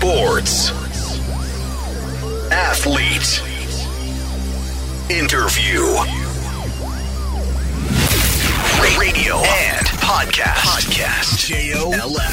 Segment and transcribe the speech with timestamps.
[0.00, 0.72] Sports.
[2.50, 3.44] Athlete.
[5.10, 5.82] Interview.
[8.98, 10.64] Radio and podcast.
[10.64, 11.36] Podcast.
[11.46, 12.32] J-O-L-F.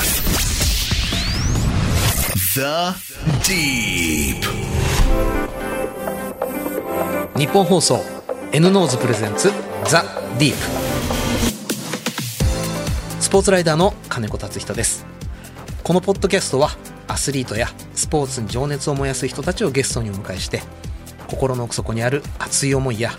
[2.55, 2.95] The
[3.43, 4.45] Deep.
[7.38, 7.99] 日本放送
[8.54, 9.52] N ノーズプレゼンツ
[9.86, 10.05] ザ・
[10.39, 10.57] ディープ
[13.21, 15.05] スポーツライダーの金子達人です
[15.84, 16.70] このポッドキャストは
[17.08, 20.61] アスリートやスポーツに情熱を燃やす人たちをゲストにお迎えして
[21.28, 23.11] 心の奥底にある熱い思いや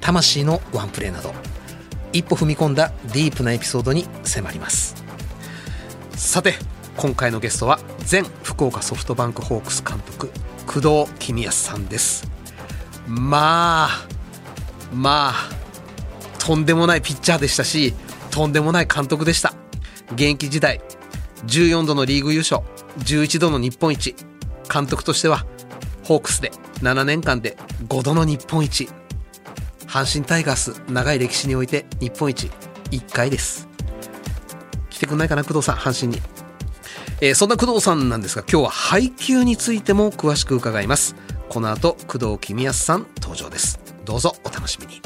[0.00, 1.32] 魂のワンプレーなど
[2.12, 4.94] 一歩踏み込んだディープなエピソードに迫ります。
[6.16, 6.54] さて
[6.96, 7.78] 今回のゲストは
[8.10, 10.30] 前福岡ソフトバンクホークス監督
[10.66, 12.30] 工藤公康さんです。
[13.06, 14.06] まあ
[14.94, 15.34] まあ
[16.38, 17.92] とんでもないピッチャーでしたし
[18.30, 19.52] とんでもない監督でした。
[20.12, 20.80] 現役時代
[21.46, 22.62] 14度のリーグ優勝
[22.98, 24.14] 11度の日本一。
[24.72, 25.46] 監督としては
[26.02, 27.56] ホークスで7年間で
[27.88, 28.88] 5度の日本一。
[29.86, 32.50] 阪神タイガース長い歴史において日本一
[32.90, 33.68] 1回です。
[34.90, 36.22] 来てくんないかな工藤さん阪神に。
[37.20, 41.16] えーそんな工藤さんなんですが今日は配球についても詳しく伺います。
[41.48, 43.80] この後工藤公康さん登場です。
[44.04, 45.00] どうぞお楽しみに。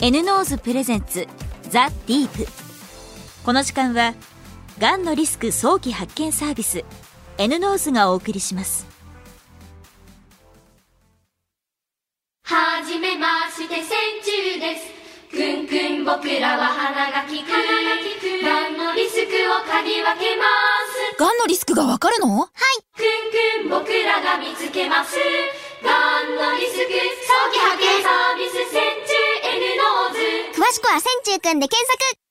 [0.00, 1.26] N ノーズ presents
[1.70, 2.46] ザ・ディープ。
[3.44, 4.14] この時間は
[4.78, 6.84] がんのリスク早期発見サービス
[7.36, 8.86] N ノーズがお送りします。
[12.44, 13.82] はじめまして線
[14.22, 14.86] 虫です。
[15.34, 17.50] くんくん僕らは鼻がきく。
[17.50, 21.18] がんのリスクを嗅ぎ分けます。
[21.18, 22.38] がんのリスクがわかるの？
[22.38, 22.48] はい。
[22.94, 25.16] くんくん僕らが見つけます。
[25.82, 29.10] がんのリスク早期発見サービス線虫
[29.58, 30.62] N ノーズ。
[30.62, 31.84] 詳しくは線虫くんで検
[32.14, 32.27] 索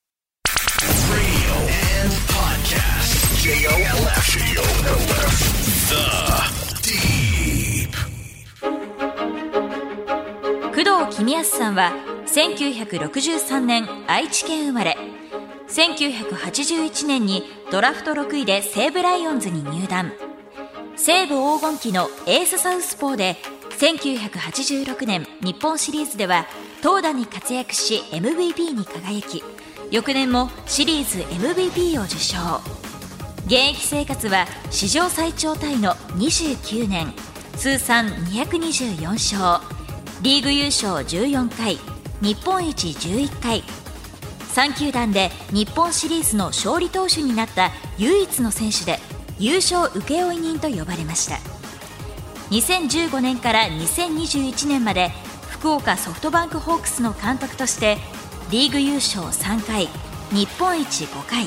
[10.78, 11.92] 工藤公康さんは
[12.26, 14.96] 1963年愛知県生まれ。
[15.68, 17.42] 1981年に
[17.72, 20.12] ドラフト6位で西武ライオンズに入団。
[20.94, 23.34] 西武黄金期のエースサウスポーで
[23.70, 26.46] 1986年日本シリーズでは
[26.80, 29.42] 投打に活躍し MVP に輝き
[29.90, 32.36] 翌年もシリーズ MVP を受賞。
[33.46, 37.12] 現役生活は史上最長タイの29年
[37.56, 39.77] 通算224勝。
[40.20, 41.78] リーグ優勝14回
[42.20, 43.62] 日本一11回。
[44.52, 48.98] 3球団で日本シリーズの勝利投手になった唯一の選手で
[49.38, 51.36] 優勝請負人と呼ばれました。
[52.50, 55.10] 2015年から2021年まで
[55.50, 57.98] 福岡ソフトバンクホークスの監督として
[58.50, 59.88] リーグ優勝3回
[60.32, 61.46] 日本一5回。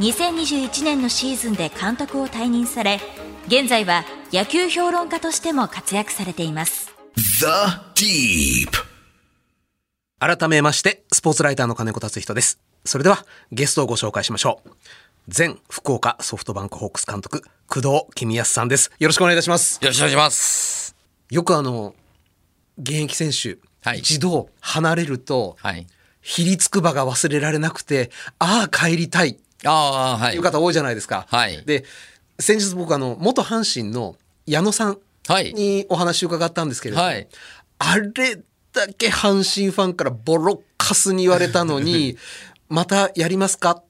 [0.00, 3.00] 2021年のシーズンで監督を退任され
[3.46, 6.89] 現在は野球評論家としても活躍されています。
[7.20, 7.46] The
[7.94, 8.70] Deep.
[10.18, 14.70] 改めましてスポーツライターの金子達人ですそれではゲストをご紹介しましょう
[15.36, 17.88] 前福岡ソフトバンクホークス監督工藤
[18.26, 20.96] 公康さんですよろしくお願いいたしますよろしくお願いします。
[21.30, 21.94] よくあの
[22.78, 25.86] 現役選手、はい一度離れると、はい。
[26.22, 30.36] ひりつく場が忘れられなくてああ帰りたいああ、はい。
[30.36, 31.84] いう方多いじゃないですか、はいで
[32.38, 34.16] 先日僕あの元阪神の
[34.46, 34.98] 矢野さんはい。
[35.54, 37.28] にお話を伺ったんですけれども、はい。
[37.78, 38.36] あれ
[38.72, 42.16] だけ阪神ファンからボロッカスに言われたのに
[42.68, 43.84] またやりますかっ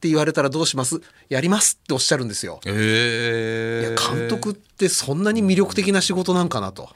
[0.00, 1.00] て言われたらどうします？
[1.28, 2.60] やりますっておっしゃるんですよ。
[2.66, 6.90] いえや監督ってそんなに魅力的な仕事なんかなと。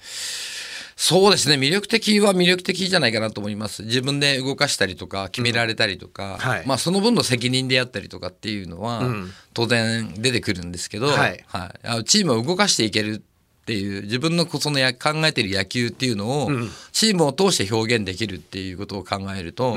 [0.96, 1.54] そうですね。
[1.54, 3.84] 魅力的は魅力的じゃないかなと思います。
[3.84, 13.22] 自分で動かしたりとか、決められたりとか、はいまあその分の責任であったりとかっていうのは、ん当然出てくるんですけど、はいあのチームを動かしていける
[13.62, 16.50] っていう、自分のそのや考えてる野球っていうのを、
[16.92, 19.76] チームを通して表現できるっていうことを考えると、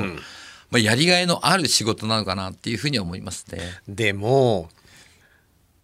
[0.70, 3.60] まあ、やりがいのある仕事なのかなっていうふうには思いますね。
[3.86, 4.68] でも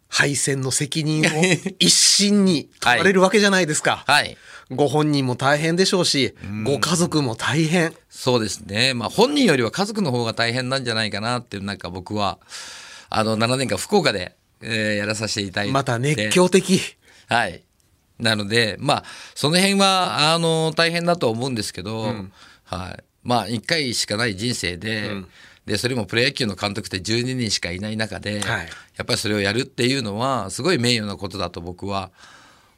[0.09, 1.25] 敗戦の責任を
[1.79, 4.03] 一身に問われるわけじゃないですか。
[4.07, 4.37] はい。
[4.71, 7.95] ご本人も大変でしょうし、ご家族も大変。
[8.09, 8.95] そうですね。
[8.95, 12.39] まあ本人よりは家族の方が大変なんじゃないかなっていうなんか僕は
[13.09, 16.81] あの7年間福岡で、えーやらさせていただいてまた熱狂的。
[17.29, 17.63] はい。
[18.21, 22.15] なのでまあその辺はあの大変だと思うんですけど、
[22.65, 23.05] はい。
[23.23, 25.11] まあ1回しかない人生で、
[25.67, 28.69] でそれもプロ野球の監督って12人しかいない中で、はい。
[28.97, 32.11] やっぱりそれをやるっていうのはすごい名誉なことだと僕は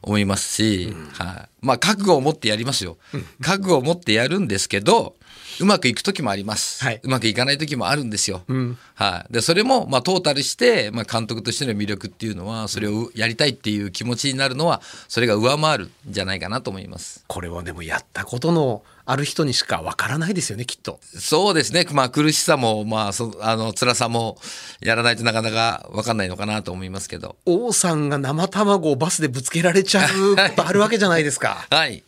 [0.01, 2.97] 思いますし、はい、まあ覚悟を持ってやりますよ。
[3.41, 5.15] 覚悟を持ってやるんですけど、
[5.63, 6.83] うまくいく時もあります。
[6.83, 8.41] はいうまくいかない時もあるんですよ。
[8.51, 9.33] んはい。
[9.33, 17.23] で、それも、まあトータルして、まあ監督としての魅力っていうのは、それをやりたいっていう気持ちになるのは、それが上回るんじゃないかなと思います。
[17.27, 21.85] これはでもやったことのある人にしかわからないですよねきっとそうですね。
[21.93, 24.37] まあ苦しさも、まあ、そあの、辛さも、
[24.81, 27.37] やらないとなかなか分かんないのかなと思いますけど。
[27.45, 32.03] 王さんが生卵をバスでぶつけられちゃうことあるわけじゃないですか はい。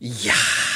[0.00, 0.75] いやー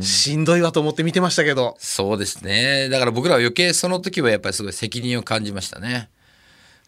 [0.00, 1.76] しんどいわと思って見てましたけど。
[1.78, 2.88] そうですね。
[2.88, 6.08] だから僕らは余計その時はやっぱりすごい責任を感じましたね。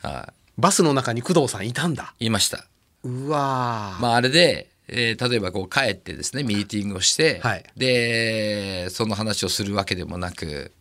[0.02, 2.14] はバスの中に工藤さんいたんだ。
[2.18, 2.26] い。
[2.26, 2.66] いました。
[3.04, 7.64] うわー、まああれで、えー例えばこう帰ってですね、ミーティングをして、はい。
[7.76, 10.72] で、その話をするわけでもなく、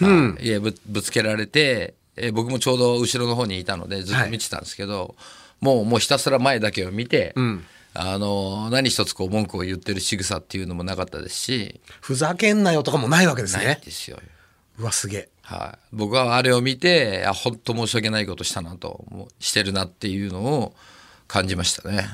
[0.00, 0.34] うん。
[0.34, 0.46] はい。
[0.46, 5.14] いやぶぶつけられて、えー僕もちょうど後ろの方にいたのでずっと見てたんですけど、
[5.60, 14.18] もうもうひたすら前だけを見て、んあの何一つこう文句を言ってる仕草っていうのもなかったですし、ふざけんなよとかもないわけですないねですよ。
[14.78, 15.28] うわすげえ。
[15.42, 20.74] はい、僕はあれを見てあ本当申し訳ないことしたなともうしてるなっていうのを
[21.26, 22.08] 感じましたね。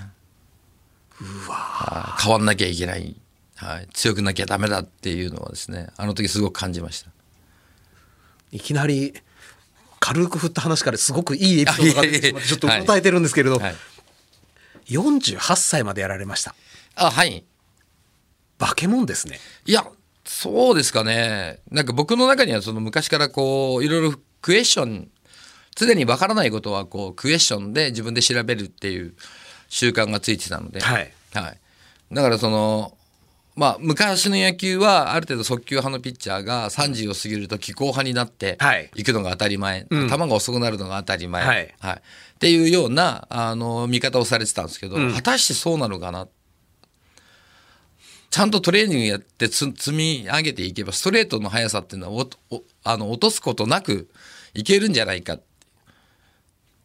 [1.49, 2.23] はい。
[2.23, 3.15] 変わんなきゃいけない、
[3.57, 7.11] はい、強くなきゃダメだっていうのはですねあの時すごく感じました。
[8.53, 9.13] いきなり
[10.01, 13.75] 軽く振った話からすごくいいエピソードが出てしまってちょっと答えてるんですけれど、はい、
[14.89, 16.55] 48歳までやられました。
[16.95, 17.45] あはい。
[18.59, 19.39] 化け物ですね。
[19.67, 19.87] いや
[20.25, 21.61] そうですかね。
[21.71, 25.11] なんか僕の中にはその昔からこういろいろクエスチョン
[25.77, 29.15] 常にわからないことはこうクエスチョンで自分で調べるっていう
[29.69, 31.13] 習慣がついてたので、はい。
[31.35, 31.59] はい、
[32.13, 32.97] だからその
[33.55, 38.91] まあ昔の野球はある程度速球派のピッチャーが30を過ぎると気候派になってはい。
[38.95, 40.11] いくのが当たり前、うん。
[40.11, 41.45] 球が遅くなるのが当たり前、
[41.79, 42.03] はい
[42.37, 46.29] っていうようなあの見方をされてたんですけど、果たしてそうなのかな？
[48.31, 52.27] ちゃんとトレーニングやってつ積み上げていけばストレートの速さっていうのは
[52.85, 54.09] あの落とすことなく
[54.53, 55.39] いけるんじゃないか。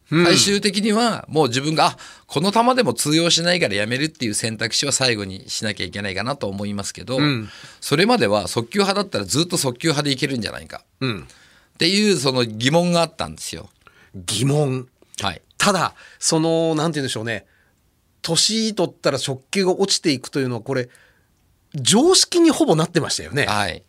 [0.10, 7.50] 最終的にはもう自分があこの球でも通用しないからやめるっていう選択肢は最後にしなきゃいけないかなと思いますけど、ん。
[7.80, 10.84] それまでは速球派だったらずっと速球派でいけるんじゃないか。
[11.00, 11.22] うん。
[11.22, 13.70] っていうその疑問があったんですよ。
[14.14, 14.90] 疑問
[15.22, 17.46] はい、ただそのなんて言うんでしょうね。
[18.22, 20.90] 年取ったら食球が落ちていくというのはこれ
[21.76, 23.46] 常識にほぼなってましたよね。
[23.46, 23.84] はい、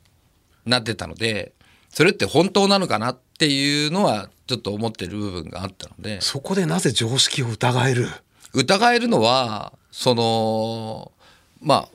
[0.65, 1.53] なってたので
[1.91, 6.21] それって本当なのかなっていうのはちょっと思ってる部分があったので。
[6.21, 8.09] そこでなぜ常識を疑える？
[8.55, 11.13] 疑えるのはその
[11.61, 11.89] まあ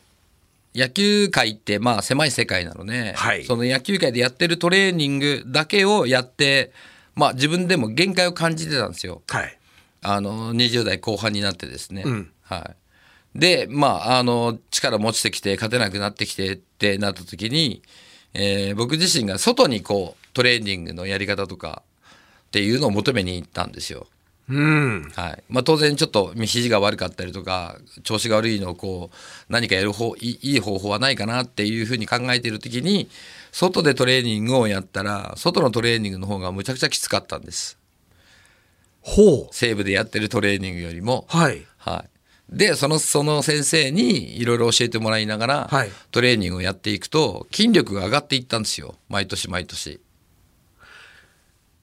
[0.76, 3.46] 野球界ってまあ狭い世界なので、はい。
[3.46, 6.72] その野球界でやってるトレーニングだけをやって、
[7.18, 9.22] まあ、自分でも限界を感じてたんですよ。
[9.28, 9.58] はい
[10.02, 12.04] あの20代後半になってですね。
[12.06, 12.72] うんは
[13.36, 17.82] い、でまああの力も落ちてきて勝てなくなってきてってなった時に、
[18.34, 21.82] えー僕自身が外にこうトレーニングのやり方とか
[22.48, 24.08] っていうのを求めに行ったんですよ。
[24.50, 25.12] うん。
[25.16, 25.44] はい。
[25.50, 29.16] まあ、当然ちょっと肘が悪かったりとか調子が悪いのをこう
[29.50, 33.10] 何かやる方いい方法はないかなっていうふうに考えている時に
[33.52, 37.78] 外でトレーニングをやったら外のトレーニングの方がむちゃくちゃきつかったんです。
[39.02, 39.56] ほう。
[39.56, 41.26] 西部でやってるトレーニングよりも。
[41.28, 41.66] はい。
[41.78, 45.92] はい、でそのその先生にいろいろ教えてもらいながら、はい。
[46.12, 48.96] トレーニングをやっていくと筋力が上がっていったんですよ。
[49.10, 50.00] 毎年毎年。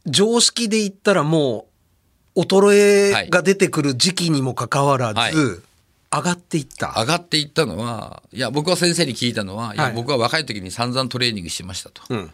[0.06, 1.73] 常識で言ったらもう
[2.36, 5.34] 衰えが出てくる時期にもかかわらず、はい。
[5.34, 9.92] 上がっていった、上がっていったのはいや僕は先生に聞いたのは、い、やはい。
[9.94, 12.30] 僕は若い時に散々トレーニングしましたと、うん、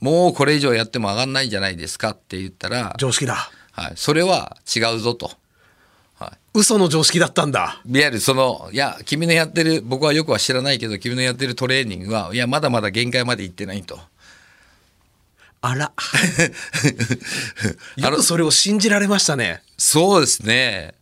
[0.00, 3.50] もうこれ以上やっても上がんないんじゃないですかって言ったら、常識だ。
[3.72, 5.30] はい、それは違うぞと。
[6.14, 7.80] は嘘の常識だったんだ。
[7.86, 13.98] い、いわゆるそのいや君のやってる僕はよくは知らないけど君のやってるトレーニングはいやまだまだ限界まで行ってないと。
[15.60, 15.92] あら。
[15.96, 16.02] あ
[18.00, 19.62] のよくそれを信じられましたね。
[19.76, 20.94] そうですね。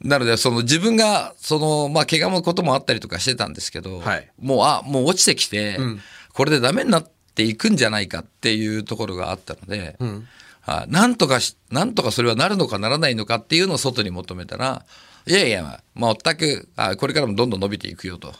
[0.00, 4.30] なので、その自分が、その、まあ、怪我のこともあったりとかしてたんですけど、はい。
[4.40, 6.00] もう、あ、もう落ちてきて、ん。
[6.32, 10.06] これでダメになっていくんじゃないかっていうところがあったので、ん。
[10.06, 14.84] はいなんとかし、なんとかそれはなるのかならないのかっていうのを外に求めたら、
[15.26, 18.34] いやいや、まあ、全く、あこれからもどんどん伸びていくよと。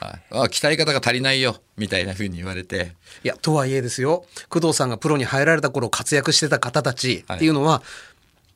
[0.00, 2.92] はい、あ鍛え方が足りないよ、みたいな風に言われて、
[3.24, 7.82] いやとはいえですよ工藤さんがプロに入られた頃活躍してた方たちっていうのは、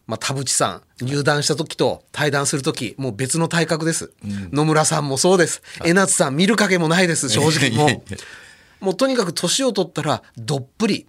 [0.06, 5.62] まあ、田淵さん入団した時と対談する時もう別の体格です、野村さんもそうです。
[5.85, 7.70] 江夏さん見る影もないです正直。
[7.76, 7.87] も
[8.80, 11.06] うもうとにかく年を取ったらどっぷり、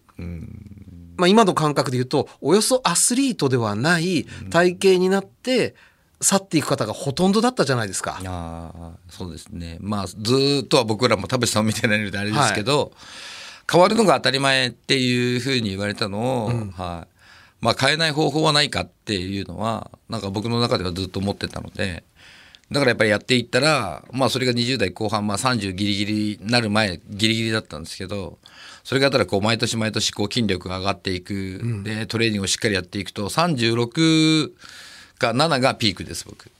[1.17, 5.75] まあ、今の感覚で言うとおよそアスリートではない体型になって
[6.21, 8.19] 去っていく方がほとんどだったじゃないですか。
[8.25, 9.77] ああ、そうですね。
[9.81, 12.91] まあ、ずーっとは僕らも田淵さんを見てないのであれですけど、
[13.69, 16.47] 変わるのが当たり前っていうふうに言われたのを、
[16.77, 17.07] はい。
[17.61, 22.03] まあ、変えない方法はないかっていうのは、なんか僕の中ではずっと思ってたので、
[22.71, 28.39] だからやっぱりやっていったら、まあそれが20代後半、まあ30ギリギリになる前、ギリギリだったんですけど、
[28.83, 34.51] それがただこう毎年毎年こう筋力が上がっていく、で、トレーニングをしっかりやっていくと、36
[35.21, 36.51] か7がピークです、僕。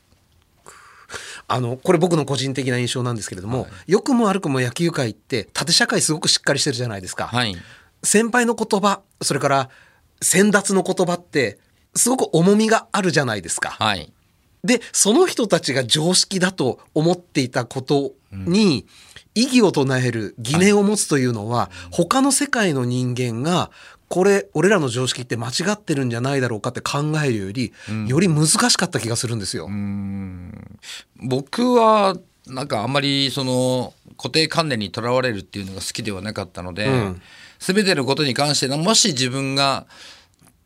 [1.48, 7.28] あの、これ僕の個人的な印象なんですけれども、良くも悪くも野球界って縦社会すごくしっかりしてるじゃないですか。
[7.28, 7.56] はい。
[8.04, 9.70] 先輩の言葉、それから
[10.22, 11.60] 先達の言葉って、
[11.96, 13.72] すごく重みがあるじゃないですか。
[13.72, 14.14] はい。
[14.64, 18.86] で、その人たちが常識だと思っていたことに、
[19.34, 23.72] 異議を唱える疑念を持つというのは、他の世界の人間が、
[24.12, 27.72] これ、俺らの常識って間違ってるんじゃないだろうかって考えるより、
[28.08, 29.70] より難しかった気がするんですよ。
[31.16, 37.22] 僕はなんかあんまりその固定観念にとらわれるっていうのが好きではなかったので、うん。
[37.60, 39.86] 全てのことに関してのもし自分が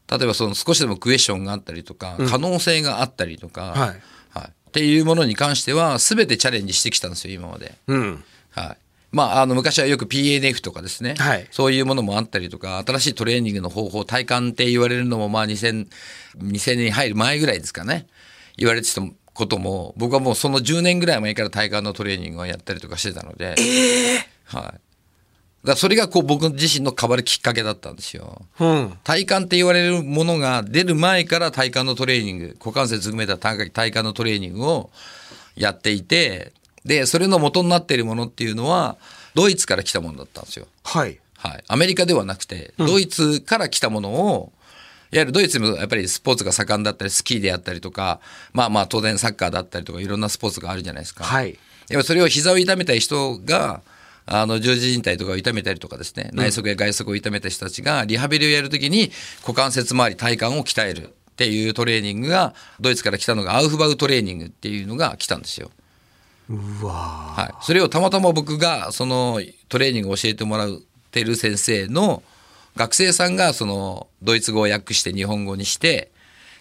[0.09, 3.79] 例えばその少しでもクエスチョンがあったりとか、可能性があったりとか、はい。
[4.31, 4.47] はい。
[4.47, 7.75] っていうものに関しては全てチャレンジしてきたんですよ今まで。
[7.85, 8.23] うん。
[8.49, 8.77] はい
[9.15, 11.47] まあ、あの昔はよく PNF とかですね、はい。
[11.49, 15.87] そういうものもあったりとか新しいトレーニングの方法体幹って言われるのもまあ 2000,
[16.39, 18.07] 2000年に入る前ぐらいですかね。
[18.57, 19.01] 言われてた
[19.33, 23.55] ことも僕はもうその10年ぐらい前から体幹のトレーニングをやったりとかしてたので、
[24.43, 28.41] はい、だそれがこう僕自身の変わるきっかけだったんですよ。
[28.59, 28.97] うん。
[29.05, 34.89] 体幹って言われるものが出る前から体幹のトレーニング股関節含めた体体幹のトレーニングを
[35.55, 36.51] やっていて
[36.85, 38.97] でそれの元になっているものっていうのは
[39.33, 40.67] ドイツから来たものだったんですよ。
[40.83, 41.19] はい。
[41.37, 44.51] はい、アメリカではなくてドイツから来たものを、
[45.11, 48.19] いわゆるドイツもやっぱりスポーツが盛んだったりスキーであったりとか
[48.53, 51.23] まあまあ当然サッカーだったりとかいろんなスポーツがあるじゃないですか。
[51.23, 51.57] はい。
[51.89, 53.81] やっぱそれを膝を痛めた人が
[54.25, 59.11] あの十字靭帯とかを痛めたりとかですね内側や外側を痛めた人たちがリハビリをやるときに
[59.41, 65.69] 股関節周り体幹を鍛えるっていうトレーニングがドイツから来たのがアウフバウトレーニングっていうのが来たんですよ。
[66.49, 70.69] うわはい、それをたまたま僕がそのトレーニングを教えてもらっ
[71.11, 72.21] てる先生の
[72.75, 76.11] 学生さんがそのドイツ語を訳して日本語にして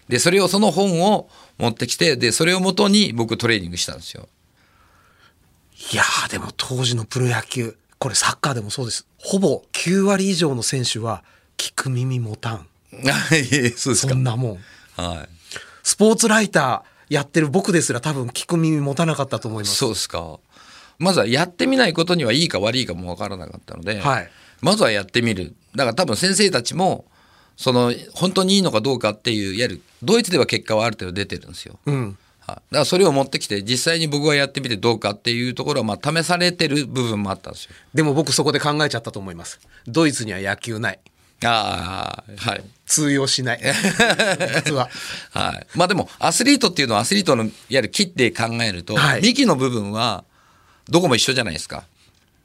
[0.09, 4.29] でそれをその本を持ってきてでそれをもとに僕トレーニングしたんですよ。
[5.93, 9.07] いやーでも当時のプロ野球、これサッカーでもそうです。
[9.19, 11.25] ほぼ9割以上の選手は
[11.57, 12.57] 聞く耳持たん。
[12.57, 12.65] は
[13.37, 14.23] いそうですかそん。
[14.23, 14.59] なも
[14.97, 15.03] ん。
[15.03, 15.29] はい。
[15.83, 19.77] スポーツライターやってる僕ですら多分聞く耳持たなかったと思います。
[19.77, 20.39] そうですか。
[20.99, 24.31] まずはやってみないことにはいいか悪いかもわからなかったので、はい
[24.61, 25.55] まずはやってみる。
[25.77, 27.05] だから多分先生たちも、
[27.57, 31.79] その本当にいいのかどうかっていう、いわゆるドイツでは結果はある程度出てるんですよ。
[31.85, 32.17] うん。
[32.41, 37.73] はい、だからそれを持ってきて実際に僕がやってみてどうかっていうところはまあ試されてる部分もあったんですよ。
[37.93, 39.61] でも僕そこで考えちゃったと思います。
[39.87, 40.99] ドイツには野球ない。
[41.45, 42.65] ああはい。
[42.87, 43.61] 通用しない。
[44.65, 44.89] 実は。
[45.33, 50.25] はい、まあでもアスリートっていうのはアスリートのいわゆる切って考えると、はい幹の部分は
[50.89, 51.85] どこも一緒じゃないですか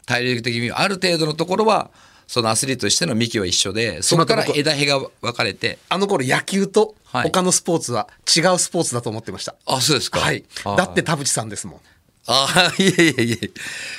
[0.05, 1.91] 体力的にある程度のところは
[2.27, 9.55] そのアスリートとしての幹は一緒でそこから僕枝葉が分かれてあの頃野球とはい他のスポーツは違うスポーツだと思ってました。
[9.65, 10.46] あそうですかはい。
[10.77, 11.79] だって田淵さんですもん。
[12.27, 13.51] ああいやいやいやい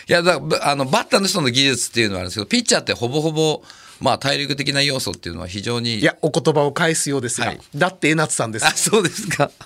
[0.07, 3.63] やだからあのバッターの人の技術っていうのはあるんですけどピッチャーってほぼほぼ
[4.01, 8.71] まあ体力的な要素っていうのは非常にいや、お言葉を返すようですが、はいだって江夏さんですあ。
[8.73, 9.51] そうですか。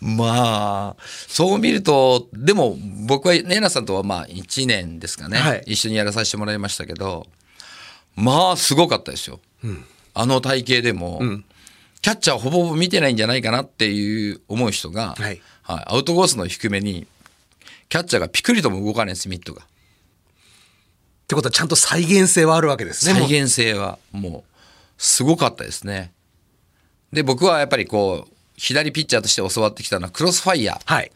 [0.00, 2.76] まあ、そう見ると、でも
[3.06, 7.26] 僕はネイナさんとはまあ1年ですかね、はい一緒にやらさせてもらいましたけど、
[8.14, 9.40] まあすごかったですよ。
[10.14, 11.20] あの体型でも、
[12.02, 17.06] キャッチャーほぼほぼ見てないんじゃないかなっていう思う人が、はいはいアウトコースの低めに、
[17.88, 19.62] キャッチャーがピクリとも動かないです、ミットが。
[21.26, 23.14] ってことはちゃんと再現性はあるわけですね。
[23.14, 24.62] 再現性はもう
[24.96, 26.12] すごかったですね。
[27.12, 31.10] で僕はやっぱりこう左ピッチャーとして教わってきたのはクロスファイヤーっはい。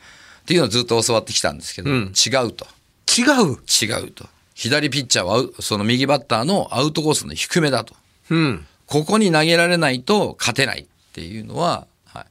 [0.46, 2.66] ていうのをずっと教わってきたんですけど、うん違うと
[3.06, 3.56] 違う？
[3.82, 7.94] 違うと左ピッチャーはその右バッターのアウトコースの低めだと
[8.30, 8.66] うん。
[8.86, 12.24] ここに投げられないと勝てないっていうのは、はい、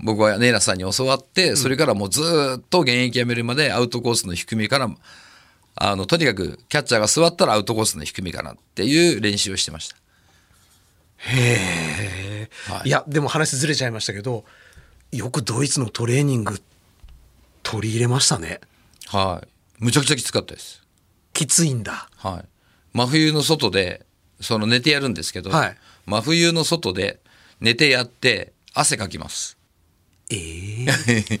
[0.00, 2.20] 僕はネイラさんに教わってそれからもうず
[2.58, 4.90] っと現役辞めるまでアウトコースの低めから
[5.76, 9.96] あのとにかくキャッチャーが座ったらアウトコースの低めかなっていう練習をしてました。
[11.18, 14.44] へえ、はいい、やでも話ずれちゃいましたけど
[15.10, 16.60] よくドイツのトレーニング
[17.62, 18.60] 取り入れましたね
[19.06, 19.48] はい。
[19.84, 20.82] むちゃくちゃきつかったです。
[21.32, 22.44] きついんだはい。
[22.92, 24.04] 真冬の外で、
[24.40, 25.76] その寝てやるんですけど、はい
[26.06, 27.18] 真冬の外で
[27.60, 29.56] 寝てやって汗かきます。
[30.30, 31.40] ええ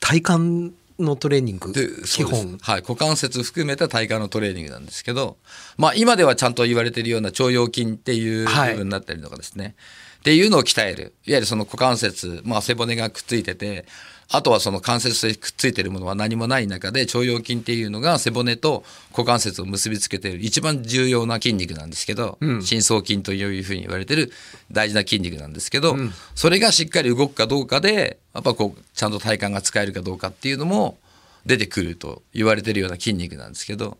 [0.00, 2.58] 体幹のトレーニングで基本。
[2.60, 5.36] はい、股関節含めた体幹のトレーニングなんですけど、
[5.76, 8.72] まあ、今ではちゃんと言われているような腸腰筋っていうはい。
[8.72, 9.74] 部分になったりとかですね、
[10.20, 11.14] っていうのを鍛える。
[11.26, 13.86] いわゆるその股関節、まあ、背骨がくっついてて
[14.34, 24.32] あとはその関節でくっついてるものは何もない中で腸腰筋っていうのが背骨と股関節を結びつけている一番重要な筋肉なんですけど、深層筋というふうに言われてる
[24.70, 25.96] 大事な筋肉なんですけど、
[26.34, 30.96] それがしっかり動くかどうかでやっぱこうちゃんと体幹が使えるかどうかっていうのも
[31.44, 33.98] 出てくると言われてるような筋肉なんですけど。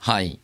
[0.00, 0.40] はい。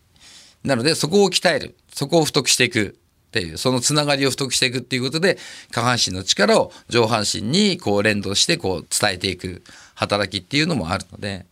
[0.63, 1.75] なのでそこを鍛える。
[1.93, 2.97] そこを太くしていく
[3.27, 5.37] っていうそのつながりを太くしていくっていうことで
[5.71, 9.63] 下半身の力を上半身にこう連動してこう伝えていく
[9.95, 11.47] 働きっていうのもあるので。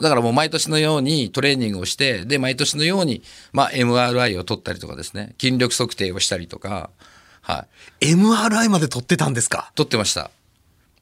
[0.00, 3.22] だからもう毎年のようにトレーニングをしてで毎年のように、
[3.52, 5.34] まあ、MRI を取ったりとかですね。
[5.40, 6.90] 筋力測定をしたりとか、
[7.40, 7.66] は
[8.00, 9.70] い、MRI まで取ってたんですか？
[9.76, 10.30] 取ってました。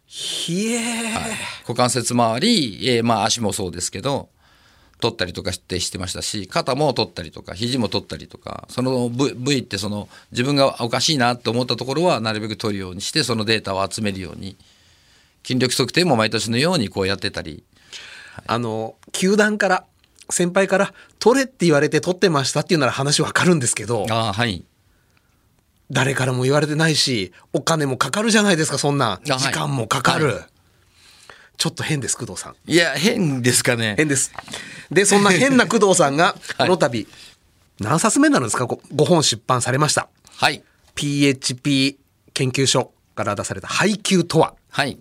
[0.06, 1.14] ひえ、
[1.62, 4.28] 股関節周り、えーまあ足もそうですけど
[5.00, 14.56] 取ったりとかしてしてましたし肩も取ったりとか肘も取ったりとかその部部位ってその自分がおかしいなと思ったところはなるべく取るようにしてそのデータを集めるように
[15.42, 17.64] 筋力測定も毎年のようにこうやってたり。
[18.46, 19.84] あの球団から
[20.30, 24.64] 先輩から取れって言われて取ってましたっていうなら話わかるんですけどああはい。
[25.90, 30.44] 誰からも言われてないしお金もかかるじゃないですかそんな時間もかかる、はい
[31.60, 32.54] ちょっと変です工藤さん。
[32.66, 33.94] いや変ですかね。
[33.98, 34.32] 変です。
[34.90, 37.06] でそんな変な工藤さんが この度、
[37.78, 40.08] 何冊目になるんですか？5, 本出版されました。
[40.36, 40.62] はい。
[40.94, 41.98] PHP
[42.32, 44.54] 研究所から出された配給とは。
[44.70, 44.98] はい。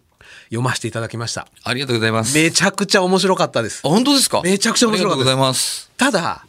[0.49, 1.47] 読ませていただきました。
[1.63, 2.35] ありがとうございます。
[2.35, 3.79] めちゃくちゃ面白かったです。
[3.85, 4.41] あ本当ですか？
[4.41, 5.31] めちゃくちゃ面白かったです。
[5.31, 5.89] ありがとうございます。
[5.95, 6.45] ただ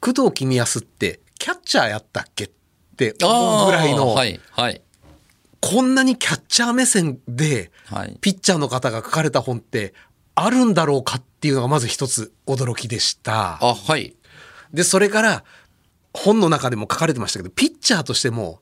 [0.00, 2.50] 工藤公康ってキャッチャーやったっけっ
[2.96, 4.82] て思うぐらいの、はいはい
[5.60, 8.16] こんなにキャッチャー目線ではい。
[8.20, 9.94] ピッチャーの方が書かれた本って
[10.34, 13.58] あるんだろうかっていうのがまず一つ驚きでした。
[13.62, 14.14] あはい。
[14.72, 15.44] でそれから
[16.12, 18.60] 本の中でも書かれてましたけどピッチャーとしても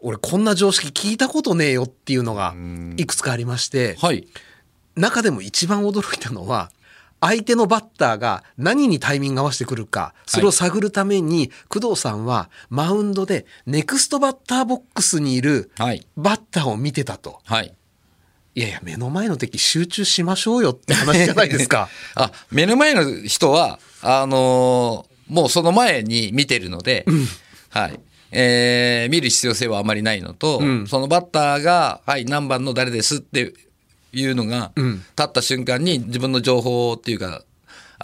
[0.00, 2.54] 俺こんな常識聞いたことねえよっていうのが
[2.96, 4.26] いくつかありましてはい。
[4.96, 6.70] 中でも一番驚いたのは
[7.22, 16.04] 相手のバッターが何にタイミング合わせてくるかそれを探るために工藤さんはマウンドでネクストバッターボックスにいるはい。
[16.16, 17.38] バッターを見てたと。
[17.44, 17.72] はい。
[18.56, 21.88] いやいや目の前の敵集中しましょうよって話じゃないですか。
[22.16, 27.06] あ目の前の人はあのーもうその前に見てるので、
[27.70, 28.00] はい。
[28.32, 30.88] えー見る必要性はあまりないのと、ん。
[30.88, 33.54] そのバッターが「はい何番の誰です」って
[34.12, 34.94] いうのが、ん。
[34.94, 37.44] 立った瞬間に自分の情報っていうか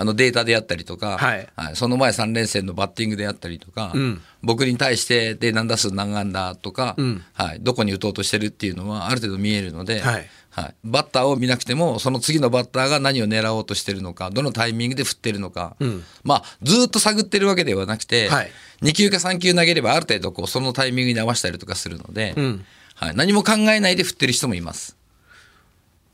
[0.00, 1.48] あのデータであったりとか、はい。
[1.74, 4.22] その前3連戦のバッティングであったりとか、ん。
[4.44, 7.24] 僕に対してで何打数何安打とか、ん。
[7.32, 10.26] はい、どこに打とうとしてるっていうのはある程度見えるので、はい。
[10.50, 16.04] はい、バッターを見なくてもその次のバッターが何を狙おうとしてるのかどのタイミングで振ってるのか、ん。
[16.22, 18.52] まあずっと探ってるわけではなくて、はい。
[18.82, 22.64] 2球か3球投げればある程度こうそのタイミングに合わせたりとかするので、ん。
[22.94, 24.97] はい、何も考えないで振ってる人もいます。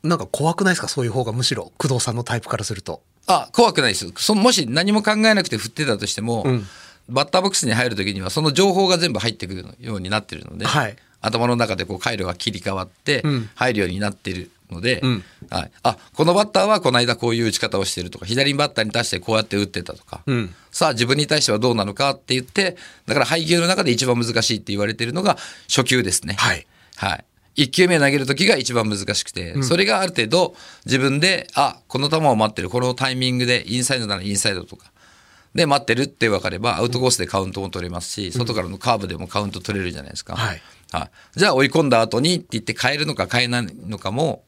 [0.05, 0.89] なんか怖くないですか？
[0.89, 3.03] そういう方がむしろ工藤さんのタイプからすると。
[3.27, 6.67] あ怖くないですそのもし何も考えなくて振ってたとしても、ん
[7.09, 26.35] バッターボックスに入る時にはその情報が全部入ってくるようになってるので、はい頭の中でこう回路が切り替わってん入るようになってるので、んはい、あこのバッターはこの間こういう打ち方をしてるとか左バッターに対してこうやって打ってたとか、んさあ自分に対してはどうなのかって言ってだから配球の中で一番難しいって言われてるのが初球ですね。
[26.35, 26.67] はい。
[26.97, 27.25] はい。
[27.57, 34.91] 1球目投げる時が一番難しくて、それがある程度自分で、あ、この球を待ってる、このタイミングでインサイドならインサイドとか、
[35.55, 40.35] で待ってるって分かれば、アウトコースでカウントも取れますし、外からのカーブでもカウント取れるじゃないですか。
[40.35, 40.63] はい。
[40.91, 41.11] はい。
[41.39, 44.43] じゃあ追い込んだ後にって言って変えるのか変えないのかも、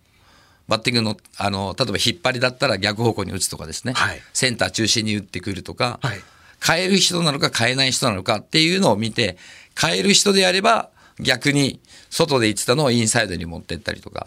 [0.67, 3.93] バッティングの、あの、例えば引っ張りだったら逆方向に打つとかですね。
[3.93, 6.21] はいセンター中心に打ってくるとか、はい
[6.65, 9.37] 変える人なのか変えない人なのかっていうのを見て、
[9.79, 10.89] 変える人であれば
[11.21, 14.27] 逆に外で言ってたのをインサイドに持ってったりとか、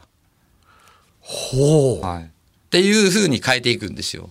[1.21, 2.05] ほう。
[2.05, 2.27] はい、っ
[2.69, 4.29] ていう風に変えていくんですよ。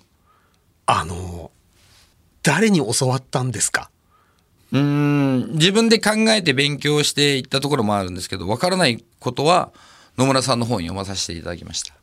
[0.87, 1.51] あの、
[2.43, 3.91] 誰に教わったんですか？
[4.73, 9.73] うーん自分で考えて勉強していったところもあるんですけど、わからないことは
[10.17, 11.95] 野村さんの本読まさせていただきました。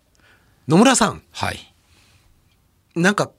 [0.67, 1.73] 野村さん、はい。
[2.95, 3.31] なんか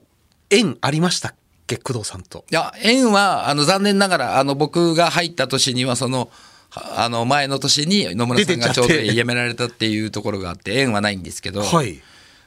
[0.49, 1.77] 縁ありましたっけ？
[1.77, 2.45] 工藤さんと。
[2.51, 6.27] いや、縁は、あの、残念ながら、あの、僕が入った年には、その、は
[6.71, 12.01] あの、前の年に野村さんがちょうど辞められたっていうところがあって、縁はないんですけど、はい。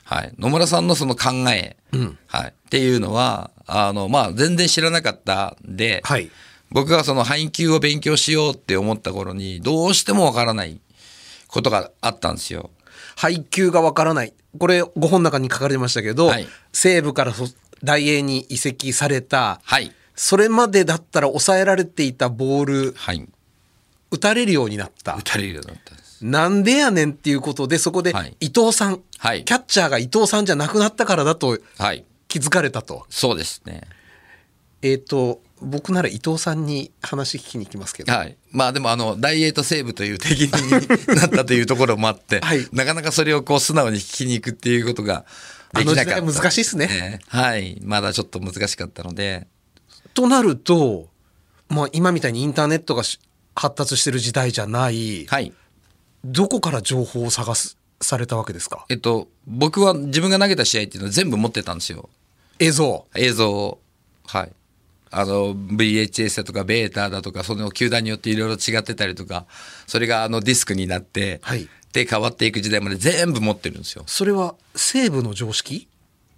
[0.05, 0.33] はい。
[0.39, 2.49] 野村さんのその考え、んはい。
[2.49, 6.31] っていうのは、あの、まあ、全然知らなかったんで、はい。
[6.71, 10.81] 僕がその配球を勉強しようって思った頃に、どうしてもわからない
[11.49, 12.71] ことがあったんですよ。
[13.17, 14.35] 配球がわからない。
[14.59, 17.47] これ、ご本の中に書かれてましたけど、はい西武からそ
[17.83, 19.93] 大英に移籍された、はい。
[20.15, 23.27] それまでだったら抑えられていたボール、はい。
[24.11, 25.23] 打たれるようになった打。
[25.23, 26.25] たれるようになったんです。
[26.25, 32.05] なんでやねんっていうことで、そこではい伊藤さん、はいキャッチャーが伊藤さんじゃなくなったからだとはい。
[32.29, 33.07] 気づかれたと。
[33.11, 33.83] そうですね。
[34.83, 38.37] えっ、と、僕なら伊藤さんに話聞きに行きますけど、はい。
[38.51, 45.27] まあでもあの、大英と西武という敵になったというところもあって、 はいなかなかそれをこう素直に聞きに行くっていうことが
[45.75, 46.17] できなかった。
[46.19, 47.81] あの時代難しいっすねええはい。
[47.83, 49.47] まだちょっと難しかったので、
[50.15, 51.09] となると、
[51.69, 53.21] まあ、今みたいにインターネットがし
[53.61, 55.53] 発達してる時代じゃない、はい。
[56.25, 58.87] どこから情報を探すされたわけですか？
[58.89, 62.09] えっと、僕は自分が投げた試合っていうのを全部持ってたんですよ。
[62.59, 63.05] 映像？
[63.17, 63.79] 映像を。
[64.27, 64.53] はい。
[65.11, 69.45] あの、VHS だとか、ベータだとか、その球団によっていろいろ違ってたりとか、
[69.87, 74.05] それがあのディスクになって、はいで、変わっていく時代まで全部持ってるんですよ。
[74.07, 75.87] それは西部の常識？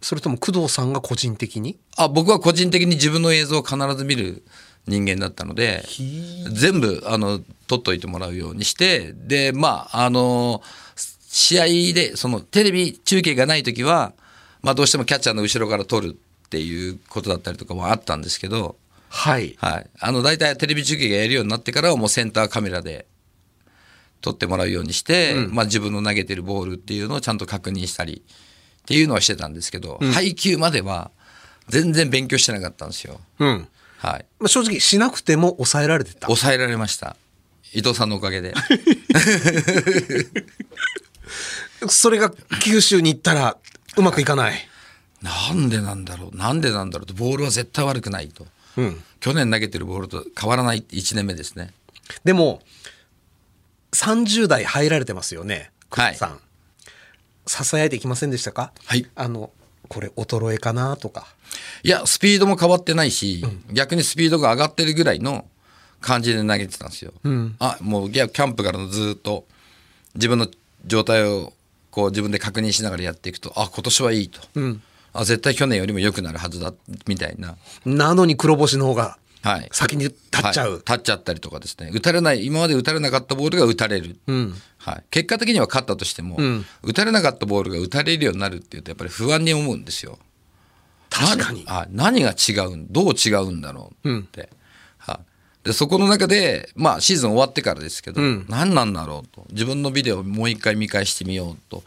[0.00, 1.78] それとも工藤さんが個人的に？
[1.96, 4.42] あ僕は個人的に自分の映像を必ず見る
[4.86, 5.84] 人間だったので
[6.50, 10.62] 全部あの撮っといてもらうようにしてでまああの
[11.32, 14.12] 試合でそのテレビ中継がない時は、
[14.60, 18.76] まあ、どうしてもキャッチャーの後ろから撮るっていうことだったりとかもあったんですけど、
[19.08, 19.56] はい。
[19.58, 23.06] はい、あの大体テレビ中継がやるようになってからはもうセンターカメラで
[24.20, 28.22] 撮ってもらうようにして、まあ、自分の投げてるボールっていうのをちゃんと確認したり
[28.82, 31.10] っていうのはしてたんですけど、配球までは
[31.68, 33.20] 全然勉強してなかったんですよ。
[33.38, 33.68] うん。
[34.02, 34.26] はい。
[34.40, 36.26] まあ、正直しなくても抑えられてた。
[36.26, 37.16] 抑えられました。
[37.72, 38.52] 伊藤さんのおかげで。
[41.88, 42.30] それが
[42.62, 43.56] 九州に行ったら
[43.96, 44.68] うまくいかない。
[45.22, 48.46] なんでなんだろうなんでなんだろうとボールは絶対悪くないと。
[48.76, 49.02] うん。
[49.20, 51.72] 去年投げてるボールと変わらないって1年目ですね。
[52.24, 52.60] でも、
[53.92, 56.40] 30代入られてますよね、工藤さん。
[57.46, 58.72] 支えていきませんでしたか？
[58.84, 59.52] はいあの、
[59.92, 61.26] これ衰えかなとか。
[61.83, 65.44] いや、スピードも変わってないし、逆にスピードが上がってるぐらいの
[66.00, 67.12] 感じで投げてたんですよ。
[67.59, 69.44] あ、もうキャンプからのずっと
[70.14, 70.48] 自分の
[70.87, 71.52] 状態を
[71.90, 74.40] こう自分で確認しながらやっていくと、あ、今年はいいと。
[75.12, 76.72] あ、絶対去年よりも良くなるはずだ、
[77.07, 77.57] みたいな。
[77.85, 79.68] なのに黒星の方がはい。
[79.72, 80.70] 先に立っちゃう。
[80.70, 81.90] はい立っちゃったりとかですね。
[81.92, 84.16] 打たれない、今まで打たれなかったボールが打たれる。
[84.84, 85.04] はい。
[85.10, 86.38] 結果的には勝ったとしても、
[86.82, 90.18] 打たれなかったボールが打たれるようになるっていうと、やっぱり不安に思うんですよ。
[91.08, 91.64] 確かに。
[91.68, 94.48] あ何が違うんどう違うんだろうって、
[94.98, 95.20] は
[95.64, 99.46] い、でそこの中でまあシーズン終わってからですけど、何なんだろうと。
[99.52, 101.84] 自分のビデオをもう一回見返してみようと、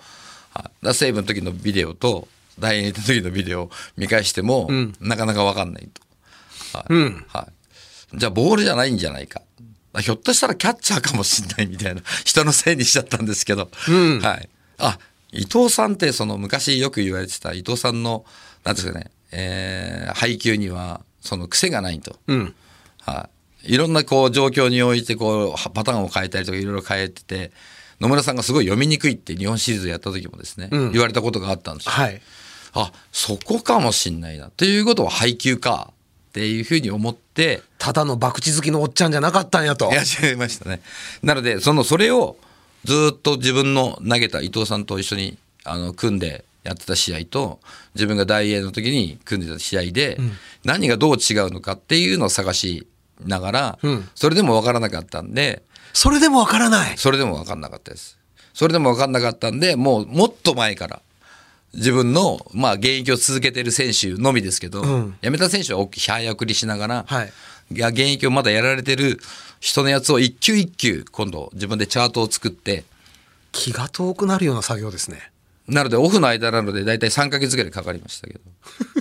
[0.51, 2.29] は西武の時のビデオと
[2.59, 4.69] 大英の時のビデオを見返しても、
[5.01, 5.89] なかなか分かんない
[6.71, 6.93] と、はい。
[7.27, 7.49] は
[8.13, 9.41] い、じゃあボールじゃないんじゃないか
[9.95, 13.69] あひょっとしたらキャッチャーかもしれないみたいな人のせいにしちゃったんですけど、
[14.21, 14.99] はい、あ
[15.31, 18.25] 伊藤さんってその昔よく言われてた伊藤さんの
[18.63, 22.15] なんですかね、えー配球にはその癖がないと、
[23.01, 23.29] は
[23.63, 27.51] い、いろんなこう状況においてこうはパターンを変えたりとかいろいろ変えてて
[27.99, 31.91] 野村さんがすごい読みにくいって日本シリーズやった時もですね、言われたことがあったんですよ。
[31.91, 32.21] はい。
[32.73, 34.49] あそこかもしんないな。
[34.49, 35.93] ということは配球か
[36.35, 39.89] っていうふうに思ってただの博打好きのおっちゃんじゃなかったんやと。
[39.89, 40.81] いらっしゃいましたね。
[41.23, 42.35] なので、その、それを
[42.83, 47.61] ずっと自分の投げた伊藤さんと一緒にあの組んでやってた試合と、
[47.93, 50.19] 自分が大英の時に組んでた試合で、
[50.65, 52.85] 何がどう違うのかっていうのを探し
[53.25, 53.79] ながら、
[54.13, 56.97] それでも分からなかったんで、それでもわからない。
[56.97, 58.17] それでも分かんなかったです。
[58.53, 61.01] それでも分かんなかったんで、もうもっと前から、
[61.75, 64.83] 自分の、まあ、現役を続けてる選手のみですけど、
[65.21, 67.33] 辞めた選手は大きい早送りしながら、はい
[67.71, 69.19] いや現役をまだやられてる
[69.59, 72.83] 人のやつを一球一球今度自分でチャートを作って
[73.51, 75.31] 気が遠くなるような作業ですね。
[75.67, 78.39] なのでオフの間なので大体3ヶ月ぐらいかかりましたけど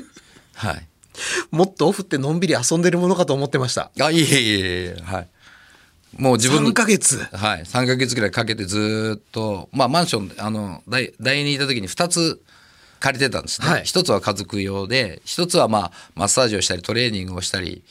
[0.55, 0.87] はい
[1.51, 3.91] もっとオフってのんびり遊んでるものかと思ってました。
[4.01, 5.29] あいえいえいえはい
[6.17, 7.19] もう自分の3ヶ月。
[7.33, 12.41] はい、3ヶ月ぐらいかけてずーっと、まあ、マンションあの大大にいた時に2つ
[13.05, 13.83] 借りてたんですね、はい。
[13.85, 17.83] 一つは家族用で一つはまあマッサージをしたりトレーニングをしたり、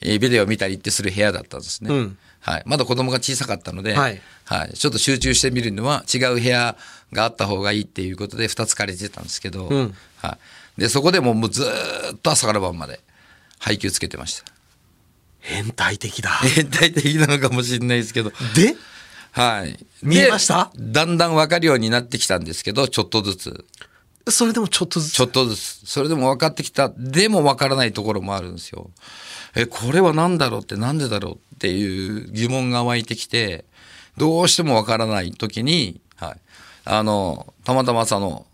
[0.00, 2.18] えービデオを見たりってする部屋だったんですね、うん。
[2.40, 4.20] はい、まだ子供が小さかったので、はい。
[4.74, 6.76] ちょっと集中して見るのは違う部屋
[7.12, 9.94] があった方がいいっていうことで2つ借りてたんですけど、ん。
[10.16, 10.38] は
[10.78, 13.00] い、でそこでもうもうずーっと朝から晩まで
[13.58, 14.44] 配給つけてました。
[15.40, 16.30] 変態的だ。
[16.30, 18.30] 変態的なのかもしれないですけど。
[18.54, 18.76] で？
[19.32, 19.76] はい。
[20.02, 20.70] 見えました？
[20.74, 23.64] でだんだん分かるようになってきたんですけど、ちょっとずつ。
[24.28, 25.12] それでもちょっとずつ。
[25.12, 25.82] ちょっとずつ。
[25.84, 26.90] それでも分かってきた。
[26.96, 28.90] でも分からないところもあるんですよ。
[29.54, 33.64] え、これは何だろうってなんでだろうっていう疑問が湧いてきて、
[34.16, 36.36] どうしても分からない時に、はい。
[36.84, 38.46] あの、たまたまその、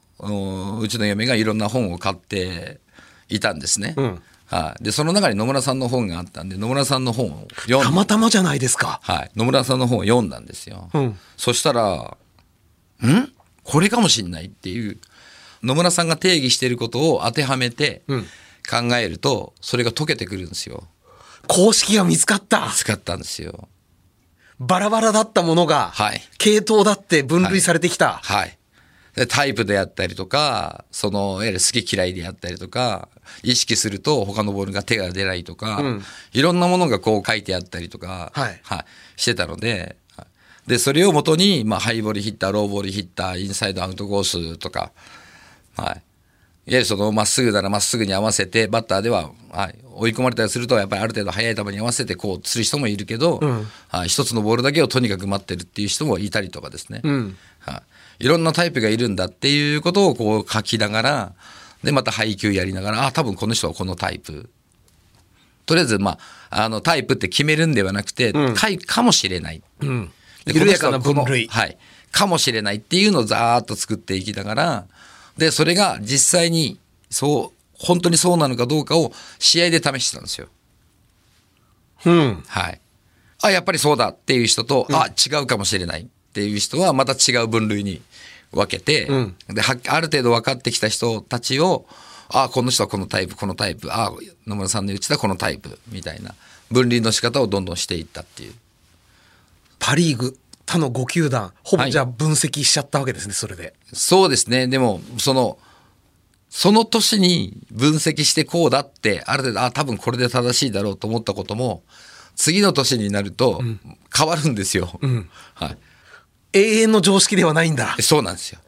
[0.80, 2.80] うちの嫁がいろんな本を買って
[3.28, 3.90] いたんですね。
[3.90, 4.84] んはい。
[4.84, 9.00] で、その中に野村さんの本があったんで、野村さんの本を読んたまたまじゃないですか。
[9.02, 9.30] はい。
[9.36, 10.90] 野村さんの本を読んだんですよ。
[10.92, 12.16] うんそしたら、
[13.06, 13.32] ん？
[13.62, 14.98] これかもしんないっていう、
[15.62, 18.26] 野村さんが定義していることを当てはめてうん
[18.68, 20.84] 考えると、それが解けてくるんですよ。
[21.48, 22.68] 公式が見つかった。
[22.68, 23.68] 使ったんですよ。
[24.60, 28.20] バラバラだったものが、はい系統だって分類されてきた。
[28.22, 28.56] はい。
[29.16, 33.08] でタイプであったりとか、その、いわゆる好き嫌いであったりとか、
[33.42, 38.60] 意識すると他のボールが手が出ないとか、うんいろんなものがこう書いてあったりとか、はい
[39.16, 40.26] してたので、はい
[40.68, 44.92] で、それをもとに、まあ、ハイボールヒッター、ローボールヒッター、インサイドアウトコースとか、
[45.82, 46.02] はい。
[46.66, 53.40] いわゆるそのまっすぐならまっすぐに合わせて、バッターでは、はい、追い込まれたりすると、やっぱりある程度速い球に合わせてこうする人もいるけど、
[53.88, 57.00] はい、一つのボールだけをとにかく待ってるっていう人もいたりとかですね。
[57.00, 57.82] んは
[58.20, 61.32] い、いろんなタイプがいるんだっていうことをこう書きながら、
[61.82, 64.50] で、また配球やりながら、あ、多分この人はこのタイプ。
[65.66, 66.18] とりあえず、ま
[66.50, 69.62] あ、あの、タイプって決めるんではなくて、かいかもしれない。
[69.80, 70.10] うん。
[70.44, 71.46] で緩やかな分類。
[71.48, 71.78] はい。
[72.12, 74.86] かもしれないっていうのをざーっと作っていきながら、
[75.40, 80.48] で、それが実際に、そう、本当にそうなのかどうかを試合で試してたんですよ。
[82.04, 82.44] うん。
[82.46, 82.80] はい。
[83.40, 88.02] あ、やっぱりそうだっていう人と、あ、違うかもしれないっていう人はまた違う分類に
[88.52, 91.86] 分けて、うんで、はある程度分かってきた人たちを、
[92.28, 94.12] あ、この人はこのタイプ、このタイプ、あ、
[94.46, 96.34] 野村さんの言ってたこのタイプみたいな
[96.70, 98.52] 分類の仕方をどんどんしていったっていう。
[99.78, 100.36] パリーグ、
[100.70, 103.74] 他の5球団、ほぼはいじゃあ分析しちゃったわけですね、それで。
[103.92, 104.68] そうですね。
[104.68, 105.58] でも、その、
[106.48, 111.82] その年に分析してこうだって、ある程度、あ、多分これで正しいだろうと思ったことも、
[112.36, 113.60] 次の年になると
[114.16, 115.00] 変わるんですよ。
[115.54, 115.78] はい。
[116.52, 117.96] 永遠の常識ではないんだ。
[117.98, 118.60] そうなんですよ。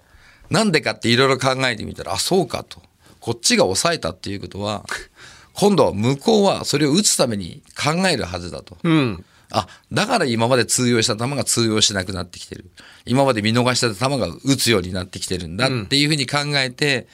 [0.51, 2.83] なんでかっていろいろ考えてみたら、あ、そうかと。
[3.21, 4.85] こっちが抑えたっていうことは、
[5.55, 8.77] 今度は向こうはそれを打つために考えるはずだと。
[8.83, 9.25] うん。
[9.55, 12.71] あ、だから今まで通用した球が通用しなくなってきてる。
[13.05, 17.07] 今まで見逃した球が打つようになってきてるんだっていうふうに考えて、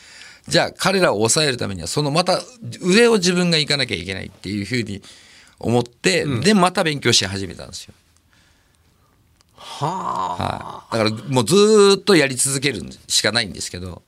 [0.47, 2.41] じゃあ彼らを抑えるためには、そのまた
[2.81, 5.03] 上を自分が行かなきゃいけないっていうふうに
[5.59, 7.95] 思って、で、また勉強し始めたんですよ。
[9.57, 10.97] はあ。
[10.97, 11.11] はい。
[11.11, 14.03] だからもうずーっとやり続けるしかないんですけど、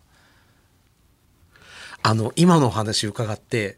[2.02, 3.76] あの、今のお話伺って、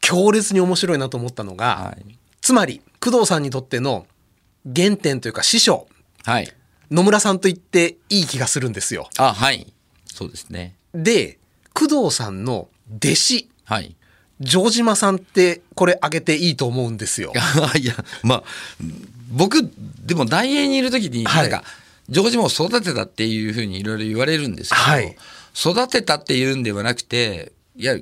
[0.00, 2.19] 強烈に面白いなと思ったのが、はい。
[2.50, 4.08] つまり、工藤さんにとっての
[4.74, 5.86] 原点というか師匠、
[6.24, 6.52] はい。
[6.90, 9.08] 野村さんと言っていい気がするんですよ。
[9.18, 9.72] あ、はい。
[10.04, 10.74] そうですね。
[10.92, 11.38] で、
[11.74, 13.94] 工藤さんの弟子、はい。
[14.44, 17.32] 城島さんってこれ挙げていいと思うんですよ。
[17.80, 18.42] いや、まあ、
[19.30, 19.70] 僕、
[20.04, 21.64] でも大英にいる時に、はいなんか、
[22.12, 25.16] 城島を育てたっていうふうにいろいろ言われるんですけど、はい
[25.54, 27.96] 育てたっていうんではなくて、いや、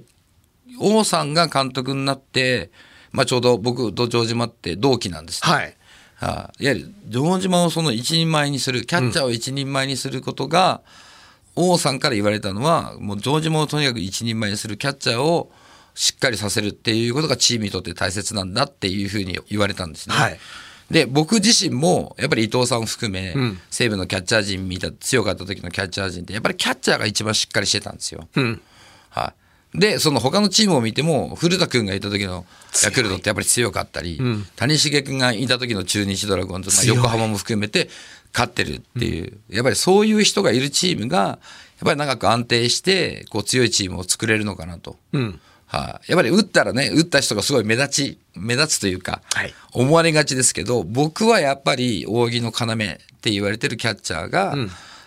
[0.81, 2.71] 王さんが監督になって、
[3.13, 5.53] まあちょうど僕と城島って同期なんですね。
[5.53, 5.75] はい。
[6.17, 10.81] はい、いわゆる城島をその一人前にするキャッチャーを一人前にすることが、
[11.55, 15.51] 王さんから言われたのはもう城島をとにかく一人前にするキャッチャーを
[15.95, 20.15] しっかりさせるっていうことがチームにとって大切なんだっていうふうに言われたんですね。
[20.15, 20.39] はい
[20.91, 28.27] で僕自身もやっぱり伊藤さんを含め、ん西武のキャッチャー陣見た強かった時のキャッチャー陣ってやっぱりキャッチャーが一番しっかりしてたんですよ。
[28.35, 28.63] うん。
[29.75, 32.45] はい、でその他のチームを見ても古田君がいた時の
[32.85, 34.21] ヤクルトってやっぱり強かったり、
[34.57, 37.89] 谷繁君がいた時の中日ドラゴンズ、まあ、横浜も含めて
[38.33, 41.39] 勝ってるっていう、やっぱりそういう人がいるチームがやっ
[41.85, 44.97] ぱり長く安定してこう強いチームを作れるのかなと。
[45.13, 45.41] うん。
[45.67, 49.55] はい、やっぱり打ったらね打った人がすごい目立ち目立つというか、はい。
[49.73, 52.77] 思われがちですけど僕はやっぱり扇の要っ
[53.21, 54.57] て言われてるキャッチャーが、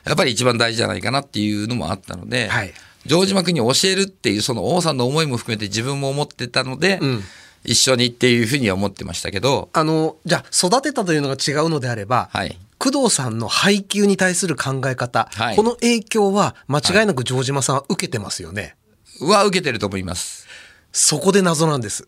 [0.06, 2.74] やっぱり一番大事じゃないかなっていうのもあったので、はい
[3.08, 7.24] 城島君に教えるっていうその王さんの思いも含めて自分も思ってたので、ん
[7.64, 18.76] 一緒にっていうふうには思ってましたけど、あの、じゃあ育てたというのが違うのであれば、はい、工藤さんの配球に対する考え方、はいこの影響は間違いなく城島さんは受けてますよね。
[19.20, 20.48] は受けてると思います。
[20.92, 22.08] そこで謎なんです。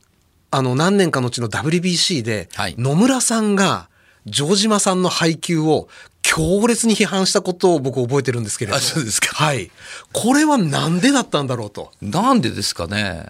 [0.50, 3.90] あの、何年かのうちの WBC で、はい野村さんが
[4.32, 5.88] 城島さんの配球を
[6.22, 8.78] 強烈に批判したことを僕覚えてるんですけれども。
[8.78, 9.70] あそうですかはい。
[10.14, 11.92] これはなんでだったんだろうと。
[12.02, 13.26] なんでですかね。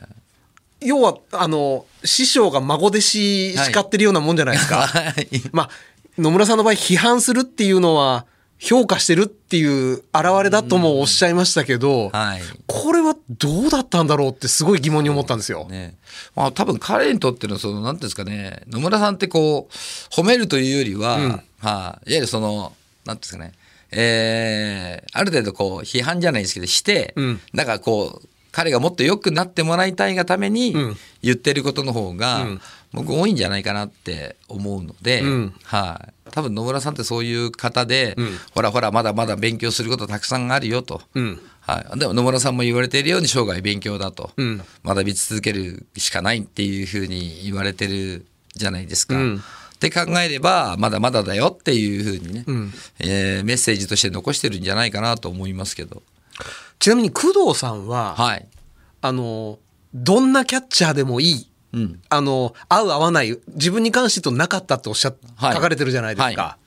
[0.79, 4.81] 要は、あの、師匠が孫弟子叱ってるようなもんじゃないですか。
[4.87, 5.69] はいまあ、
[6.17, 8.25] 野村さんの場合批判するっていうのは
[8.59, 10.05] 評価してるっていう現
[10.43, 12.41] れだともおっしゃいましたけど、はい。
[12.65, 15.67] これはどうだったんだろうってすごい疑問に思ったんですよ。
[15.69, 15.95] ね。
[16.35, 19.73] まあ多分彼にとってのその、なんていうんですかね、野村さんってこう、
[20.13, 22.73] 褒めるというよりは、はい、いわゆるその、
[23.05, 23.51] なんていうんですかね、
[23.91, 32.61] えー、ある程度こう、批判じゃないですけど、して、うんなんかこう、彼がもっと良くなってもらいたいがためにん言ってることの方が、うん
[32.93, 36.13] 僕多いんじゃないかなって思うので、うんはい。
[36.31, 41.01] 多分野村さんってそういう方で、んほらほらまだまだ勉強することたくさんあるよと。
[41.15, 41.41] うん。
[41.61, 49.15] はい、でも野村さんも言われているように生涯勉強だと、うん学び続けるしかないっていうふうに言われてるじゃないですか。
[49.15, 56.03] うんって考えればまだまだだよっていうふうにね、んえーメッセージとして残してるんじゃないかなと思いますけど。
[56.79, 58.47] ちなみに工藤さんは、はい。
[59.01, 59.59] あの、
[59.93, 61.47] どんなキャッチャーでもいい。
[61.73, 62.01] うん。
[62.09, 66.43] あの、合う合わない、自分に関してとなかったっておっしゃっ、はい書かれてるじゃないですか。
[66.43, 66.57] は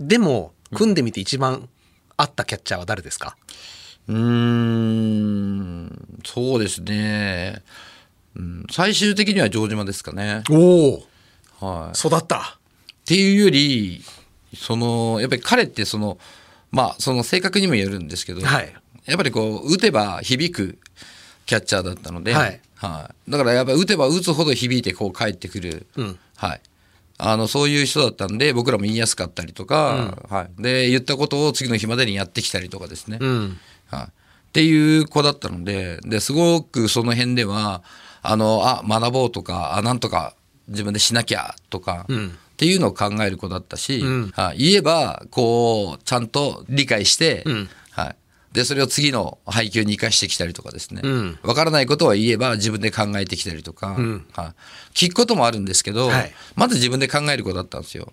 [0.00, 1.68] でも、組んでみて一番
[2.16, 3.36] 合ったキャッチャーは誰ですか、
[4.08, 7.62] うーん、そうですね。
[8.36, 10.42] うん、最終的には城島ですかね。
[10.50, 11.06] おお
[11.60, 12.08] はい。
[12.08, 12.58] 育った。
[13.04, 14.02] っていうより
[14.56, 16.18] そのやっぱり彼ってその
[16.70, 20.78] まあその性格にもよるんですけど、はいやっぱりこう打てば響く
[21.44, 23.30] キャッチャーだったので、はいはい。
[23.30, 26.18] だからやっぱり打てば打つほど響いてこう返ってくる、うん。
[26.36, 26.60] はい、
[27.18, 33.58] あのそういう人だったんで僕らも言いやすかったりとか、はい、で言ったことを次の日までにやってきたりとかですね、うん。
[33.86, 34.08] はい、っ
[34.52, 37.82] ていう子だったのでですごくその辺では
[38.22, 40.34] あのあ学ぼうとかあなんとか
[40.68, 42.38] 自分でしなきゃとか、ん。
[42.54, 44.30] っていうのを考える子だったし、ん。
[44.30, 47.44] はい、言えばこうちゃんと理解して、
[48.54, 51.38] でそれを次の配給に生かしてきたりとかですね、うん。
[51.42, 54.26] 分からないことは言えば自分で考えてきたりとか、ん。
[54.32, 54.54] は
[54.94, 56.32] い、聞くこともあるんですけど、はい。
[56.54, 58.12] まず自分で考える子だったんですよ。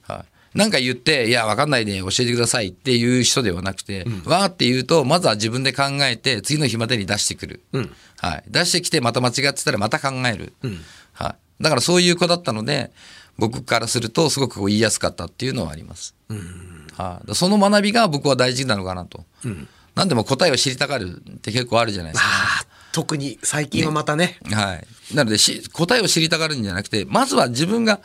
[0.00, 7.62] はい、なんか言って、いや、わかんないね、教えてくださいっていう人ではなくて、わーって言うと、まずは自分で考えて、次の日までに出してくる。
[8.16, 10.54] はい、出してきて、また間違ってたらまた考える。
[11.12, 12.90] はい、だからそういう子だったので、
[13.36, 16.14] 僕からすると、すごく言いやすかったっていうのはあります。
[16.96, 19.24] はい、その学びが僕は大事なのかなと。
[19.94, 22.28] なんでも答えを知りたがるって結構あるじゃないですか。
[22.28, 24.38] ああ、特に最近はまたね。
[24.50, 25.14] はい。
[25.14, 28.00] なのでし、答えを知りたがるんじゃなくて、まずは自分が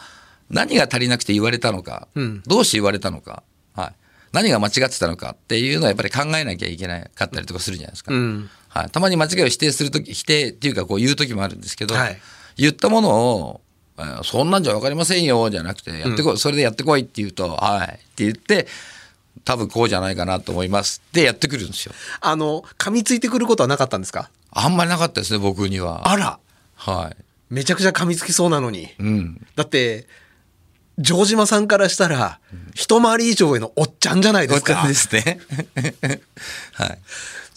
[0.50, 3.44] 何が足りなくて言われたのか、んどうして言われたのか、
[3.76, 3.94] はい。
[4.34, 8.14] 何が間違ってたのかっていうのはやっぱり考えなきゃいけなかったりとかするじゃないですか。
[8.14, 8.90] んはい。
[8.92, 12.20] たまに間違いを否定するとき、否定っていうかこう言うときもあるんですけど、はい
[12.60, 13.69] 言ったものを、えー
[14.24, 17.88] そんなんじゃ分かりませんよ、じゃなくて、やってこい、それでやってこいって言うと、はい。
[17.88, 18.68] って言って、
[19.46, 21.94] 多分こうじゃないかなと思いますってやってくるんですよ。
[22.22, 24.30] あの、噛みついてくることはなかったんですか？
[24.52, 26.10] あんまりなかったですね、僕には。
[26.10, 26.40] あら、
[26.76, 27.24] はい。
[27.50, 28.90] めちゃくちゃ噛みつきそうなのに。
[29.00, 29.48] うん。
[29.56, 30.08] だって、
[31.02, 32.40] 城島さんからしたら、
[32.76, 34.86] 一回り以上へのおっちゃんじゃないですか。
[34.88, 35.40] ですね。
[36.74, 36.98] はい。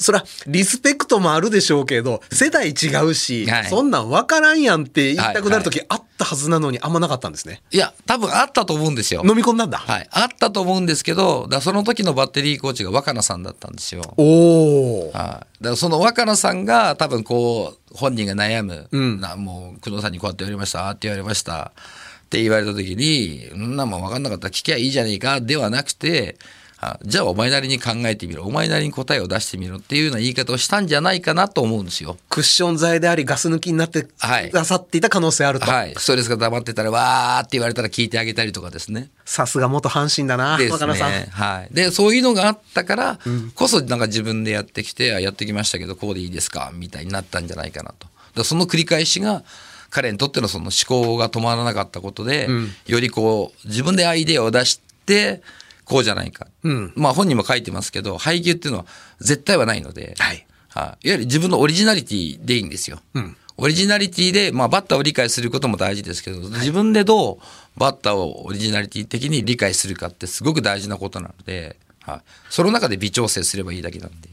[0.02, 7.62] そら、リスペクトもあるでしょうけど、世代違うし、はいそんなん分からんやんって言いたくなる時あったはずなのにあんまなかったんですね。
[7.70, 9.22] いや、多分あったと思うんですよ。
[9.24, 9.78] 飲み込んだんだ。
[9.78, 10.08] はい。
[10.10, 14.02] あったと思うんですけど、だその時のバッテリーコーチが若菜さんだったんですよ。
[14.16, 15.10] おお。
[15.12, 15.14] はい。
[15.14, 18.88] だからその若菜さんが多分こう、本人が悩む。
[18.90, 21.72] うんなもう、工藤さんにこうやって言われました、ああって言われました。
[22.24, 26.36] って言われた時に、そんなもん分かんなかったら聞きゃいいじゃねえか、ではなくて、
[26.84, 28.42] あじゃあお前なりに考えてみろ。
[28.42, 32.18] お前なりに答えを出してみろっていうような言い方をしたんじゃないかなと思うんですよ。
[32.28, 35.70] クッション材でありガス抜きになってくはいださっていた可能性あると。
[35.70, 35.94] はい。
[35.96, 39.10] ストレスが溜まってたら、わーって言われたら聞いてあげたりとかですね。
[39.24, 41.12] さすが元阪神だな、です若菜さん。
[41.12, 41.28] ね。
[41.30, 41.72] はい。
[41.72, 43.20] で、そういうのがあったから、
[43.54, 48.08] こそなんか自分でやってきて、あやってきましたけど、こうでいいですかみたいになったんじゃないかなと。
[48.34, 49.44] だその繰り返しが、
[49.90, 50.72] 彼にとってのその思
[51.04, 52.48] 考が止まらなかったことで、
[52.86, 55.42] よりこう、自分でアイデアを出して、
[55.92, 56.46] こうじゃないか。
[56.64, 58.86] うんまあ本人も書いてますけど、配給っていうのは
[59.20, 63.00] 絶対はないので、はいはい、いわゆる自分のオリジナリティでいいんですよ。
[63.18, 67.38] んオリジナリティで、まあ、バッターを理解することも大事ですけど、自分でどう
[67.78, 74.30] バッターをオリジナリティ的に理解するかってすごく大事なことなので、はい、その中で微調整すればいいだけなんで。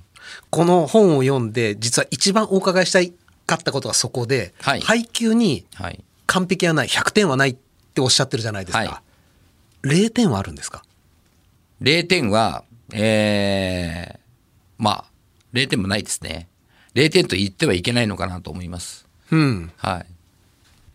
[0.49, 3.13] この本を読んで、実は一番お伺いしたい
[3.45, 6.01] かったことがそこで、はい配給にはい。
[6.25, 7.57] 完璧はない、100点はないっ
[7.93, 8.79] ておっしゃってるじゃないですか。
[8.79, 9.01] は
[9.83, 10.83] 0点はあるんですか？
[11.81, 12.63] 0点は、
[12.93, 14.19] えー、
[14.77, 15.05] まあ、
[15.53, 16.47] 0点もないですね。
[16.95, 19.07] 0点と言ってはいけないのかなと思います。
[19.31, 19.71] うん。
[19.77, 20.05] はい。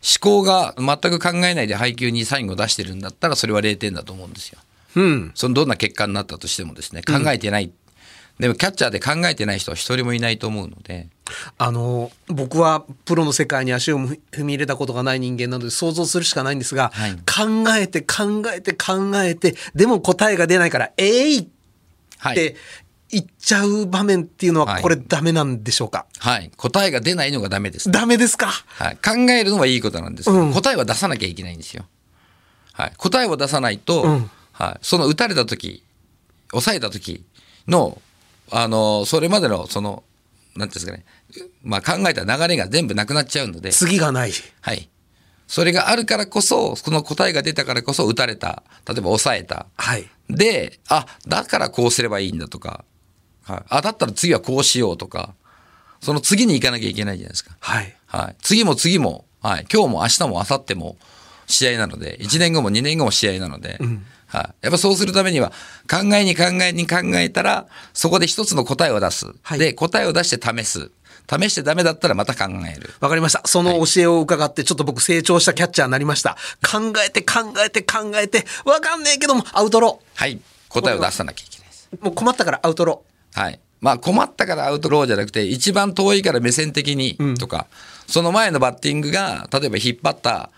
[0.04, 4.58] 思考が全く考えないで配給にサインを出してるんだったら、それは0点だと思うんですよ。
[4.96, 5.32] うん。
[5.34, 7.72] そのどんな結果になったとしてもですね、考えてない。
[8.38, 11.08] でもキャッチャーで考えてない人は一人もいないと思うので、
[11.56, 21.48] あの僕はプロの世界に足を踏み入れたことがない人間なので想像するしかないんですが、はい考えて考えて考えてでも答えが出ないから「えい!」
[22.18, 22.32] はい。
[22.32, 22.56] って
[23.10, 26.50] 言っちゃう場面っていうのははいこれダメなんでしょうか、はい。
[26.56, 27.88] 答えが出ないのがダメです。
[27.92, 28.48] ダメですか？
[28.48, 28.96] はい。
[28.96, 31.84] 考えるのはいいことなんですけど、うん答えは出さなきゃいけないんですよ。
[32.72, 32.92] はい。
[32.96, 34.78] 答えを出さないと、うんはい。
[34.82, 35.84] その打たれた時、
[36.50, 37.24] 抑えた時
[37.68, 38.00] の、
[38.50, 40.04] あの、それまでの、その、
[40.56, 41.04] なんていうんですかね、
[41.62, 44.88] まあ考えた流れが全部なくなっちゃうので、次がないはい。
[45.46, 49.66] それがあるからこそ、その答えが出たからこそ打たれた、例えば抑えた。
[49.76, 52.84] はいで、あ、だからこうすればいいんだとか、
[53.42, 55.34] はい、あ、だったら次はこうしようとか、
[56.00, 57.56] その次に行かなきゃいけないじゃないですか。
[57.60, 58.36] はいはい。
[58.40, 59.66] 次も次も、はい。
[59.72, 60.96] 今日も明日も明後日も
[61.46, 63.78] 試合なので、1年後も2年後も試合なので、
[64.34, 64.54] はい。
[64.62, 65.52] やっぱそうするためには、
[65.88, 69.26] 考えに考えに考えたら、そこで一つの答えを出す。
[69.42, 70.90] はいで、答えを出して試す。
[71.30, 72.92] 試してダメだったらまた考える。
[73.00, 73.42] わかりました。
[73.46, 76.36] その教えを伺って、ちょっと僕成長したキャッチャーになりました。
[76.62, 80.40] 考えて考えて考えて、わかんねえけども、アウトロはい。
[80.68, 81.88] 答えを出さなきゃいけないです。
[81.96, 82.04] ー。
[82.04, 83.04] もう困ったからアウトロ
[83.34, 83.60] はい。
[83.80, 87.66] まあ困ったからアウトローじゃなくて、一番遠いから目線的にとか、
[88.06, 90.50] その前のバッティングが、例えば引っ張った、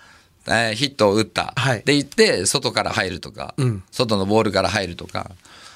[0.49, 5.31] えーヒットを打った、はいで言って、外から入るとか、ん外のボールから入るとか、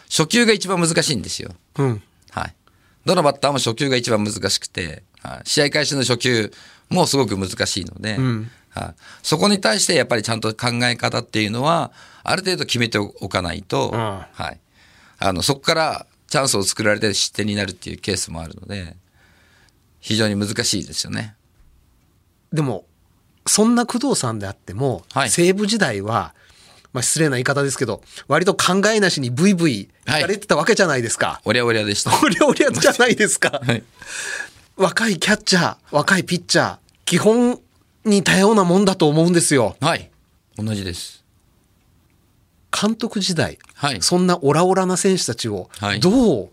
[0.09, 1.55] 初球が一番難しいんですよ。
[1.75, 1.83] ー。
[1.83, 2.03] うん。
[2.31, 2.55] はい。
[3.05, 6.53] どのバッターも初球が一番難しくて、はい、試合開始の初球
[6.89, 8.19] もすごく難しいので、
[8.71, 11.93] はい、そこに対してやっぱりちゃんと考え方っていうのは、
[12.23, 14.61] ある程度決めておかないと、はい。
[15.19, 18.97] あの、そこからチャンスを作られて失点になるっていうケースもあるので、
[20.01, 21.35] 非常に難しいですよね。
[22.53, 22.85] でも、
[23.47, 26.35] そんな工藤さんであっても、はい西武時代は、
[26.93, 31.41] まあ失礼な言い方ですけど、割と考えなしにブイブイはいやれてたわけじゃないですか。
[31.45, 32.11] おりゃおりゃでした。
[32.23, 33.61] おりゃおりゃじゃないですか。
[33.65, 33.83] はい。
[34.77, 37.61] 若いキャッチャー、若いピッチャー、基本
[38.05, 39.77] に多様なもんだと思うんですよ。
[39.81, 40.11] はい。
[40.57, 41.23] 同じです。
[42.73, 46.49] 監督時代、はいそんなオラオラな選手たちをはいどう、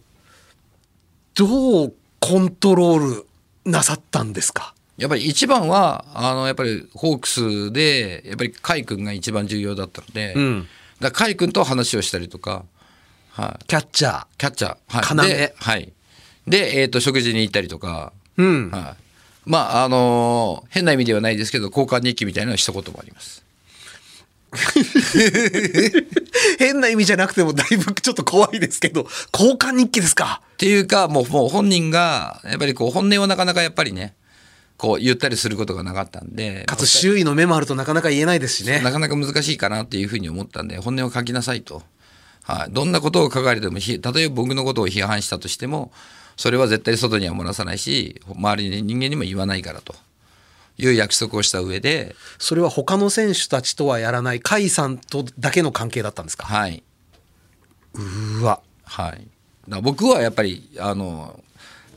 [1.36, 3.26] どうコントロール
[3.66, 4.74] なさったんですか？
[4.98, 10.68] やっぱり一番は、あの、やっぱりホークスで、やっぱり甲斐君が一番重要だったので、うん
[11.00, 12.66] だ甲斐君と話をしたりとか、
[13.30, 13.66] はい。
[13.66, 14.26] キャッチャー。
[14.38, 14.78] キャッチャー。
[14.88, 15.30] はい。
[15.30, 15.94] 要で、はい。
[16.48, 18.72] で、えっ、と、食事に行ったりとか、うん。
[18.72, 19.04] はい。
[19.46, 23.44] まあ、あのー変な意味ではないですけど、交換日記みたいなのをしたこともあります。
[26.58, 34.16] 変な意味じゃなくてもだいぶちょっと怖いですけど、交換日記ですかっていうか、もう、もう本人が、やっぱりこう、本音をなかなかやっぱりね、
[34.78, 38.80] こう、言ったりすることがなかったんで、かつ周囲の目もあるとなかなか言えないですしね。
[38.82, 41.82] なかなか難しいかなっていうふうに思ったんで、本音を書きなさいと。
[42.44, 42.72] はい。
[42.72, 45.92] どんなことを書かれても、ひ例えば僕のことを批判したとしても、
[46.38, 49.96] それは絶対外には漏らさないし、周りの人間にも言わないからと
[50.78, 56.46] いう約束をした上で、それは他の選手たちとはやらない甲斐さんとだけの関係だったんですか？
[56.46, 56.84] はい。
[57.96, 58.62] うわ。
[58.84, 59.28] はい。
[59.82, 61.44] 僕はやっぱり、あの、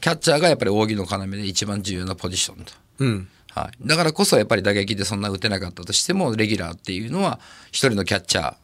[0.01, 2.73] キャッチャーがやっぱり扇の要で一番重要なポジションと。
[3.01, 3.29] うん。
[3.53, 3.87] はい。
[3.87, 7.41] だからこそやっぱり打撃でそんな打てなかったとしても、レギュラーっていうのは
[7.71, 8.55] 一人のキャッチャ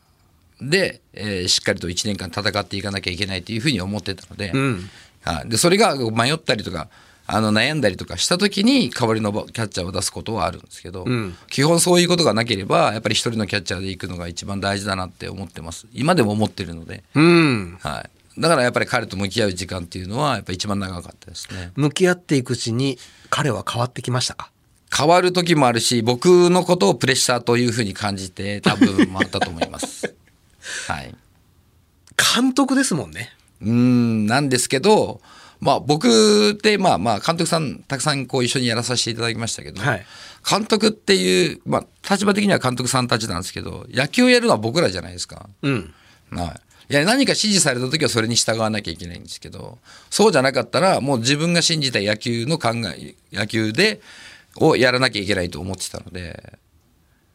[0.60, 4.88] ーで、えーしっかりと1年間戦っていかなきゃいけないというふうに思ってたので、ん
[5.22, 5.48] はい。
[5.48, 6.88] で、それが迷ったりとか、
[7.28, 17.78] あの悩んだりとかした時に代わりのキャッチャーを出すことはあるんですけど、ん基本そういうことがなければやっぱり一人のキャッチャーで行くのが一番大事だなって思ってます今でも思ってるので、うん。
[17.82, 22.98] はい、だからやっぱり彼と向き合う時間っていうのはやっぱ一番長かったですね向き合っていくうちに
[23.30, 24.50] 彼は変わってきましたか？
[24.96, 30.14] 変わる時もあるし僕のことをプレッシャーというふうに感じて多分もあったと思います
[30.88, 31.14] はい
[32.34, 33.32] 監督ですもんね。
[33.60, 35.20] うーんなんですけど
[35.60, 40.06] まあ僕ってまあまあ監督さんたくさんこう一緒にやらさせていただきましたけど、はい
[40.48, 45.48] 監督っていうまあ立場的には監督さんたちなんですけど野球をやるのは僕らじゃないですか。
[45.62, 45.92] うん。
[46.30, 46.60] はい。
[46.88, 49.78] いや何か指示された時はそれに従わなきゃいけないんですけど
[50.08, 54.00] そうじゃなかったらもう自分が信じた野球の考え野球で
[54.56, 56.58] をやらなきゃいけないと思ってたので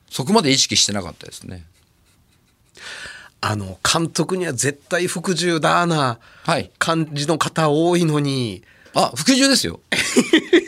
[0.09, 1.63] そこまで意識してなかったですね。
[3.39, 6.69] あの、監督には絶対服従だなはい。
[6.77, 8.61] 感じの方多いのに、
[8.93, 9.79] あ服従ですよ。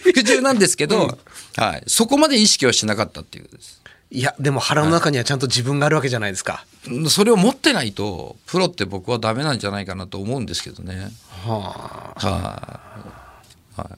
[0.02, 1.20] 服従なんですけど、
[1.58, 3.82] はい、そこまで意識はしなかったっていうです。
[4.10, 6.66] いや、でも腹の中にはちゃんと自分があるわけじゃないですか。
[7.10, 11.12] それを持ってないとプロって僕はダメなんじゃないかなと思うんですけどね。
[11.46, 13.98] はあ、は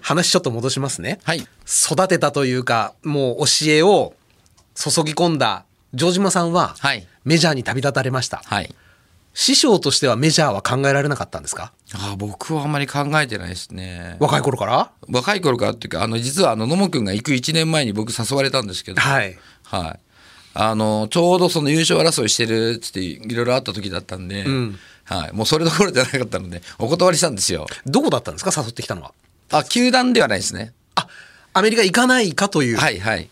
[0.00, 1.18] 話ちょっと戻しますね。
[1.24, 1.28] い。
[1.28, 1.46] はい。
[1.66, 4.14] 育てたというか、もう教えを
[4.74, 5.64] 注ぎ込んだ
[5.96, 7.06] 城島さんは、はい。
[7.24, 8.42] メジャーに旅立たれました。
[8.44, 8.74] はい。
[9.34, 11.72] 師匠としてはメジャーは考えられなかったんですか？
[11.94, 14.16] あ僕はあんまり考えてないですね。
[14.18, 14.90] 若い頃から？
[15.08, 19.38] 若い頃からっていうか、あの、実はあの、野茂くんが行く1年前に僕誘われたんですけど、はい。
[19.62, 20.00] はい。
[20.54, 25.32] あの、ちょうどその優勝争いしてるっつっていろいろあった時だったんで、んはい。
[25.32, 27.66] もうそれどころじゃなかったので、 お断りしたんですよ。
[27.86, 28.52] どこだったんですか？
[28.56, 29.12] 誘ってきたのは。
[29.50, 30.72] あ、球団ではないですね。
[30.96, 31.08] あ、
[31.54, 32.76] アメリカ行かないかという。
[32.76, 33.28] はいはい。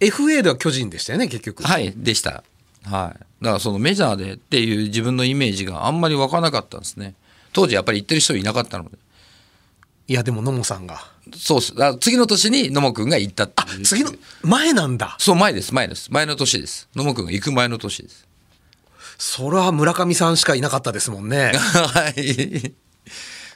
[0.00, 1.62] FA では巨人でしたよね、結局。
[1.62, 2.44] はい、でした。
[2.84, 3.18] はい。
[3.42, 7.14] だからそのメジャーでっていう自分のイメージがあんまり湧かなかったんですね。
[7.52, 8.98] 当時やっぱり行ってる人いなかったので。
[10.08, 11.02] いや、でも野茂さんが。
[11.34, 11.74] そうっす。
[11.74, 13.82] だから次の年に野茂くんが行ったっていう。
[13.84, 14.12] 次の、
[14.42, 15.16] 前なんだ。
[15.18, 16.08] そう、前です、前です。
[16.12, 16.88] 前の年です。
[16.94, 18.26] 野茂くんが行く前の年です。
[19.18, 21.52] それは村上さんしかいなかったですもんね。
[21.56, 22.74] はい。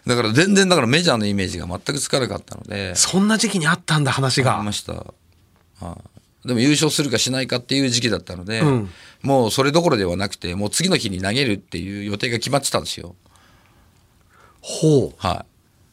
[0.06, 2.94] だから全然だからメジャーのイメージが全くつかなかったので。
[2.96, 4.72] そんな時期にあったんだ、話ありがま。
[4.72, 4.92] した。
[4.92, 5.98] は
[6.44, 6.48] い。
[6.48, 8.90] でも優勝するかしないかっていう時期だったので、うん
[9.22, 13.14] もうそれどころではなくて、もう次の日に投げるっていう予定が決まってたんですよ。
[14.62, 15.14] ほう。
[15.18, 15.49] はい。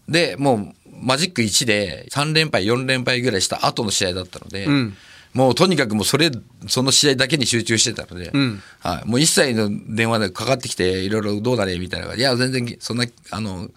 [0.07, 4.95] で、もうマジック1で3連敗、4連敗ぐらいした後の試合だったので、ん
[5.33, 6.31] もうとにかくもうそれ、
[6.67, 9.07] その試合だけに集中してたので、んはい。
[9.07, 12.15] もう一切の電話でかかってきて、いろいろどうなれみたいな。
[12.15, 13.69] いや、全然そんな、あの、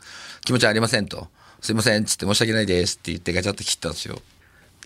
[0.44, 1.28] 気持ちはありませんと。
[1.60, 4.22] すいません、つって申し訳ないですって言ってガチャって切ったんですよ。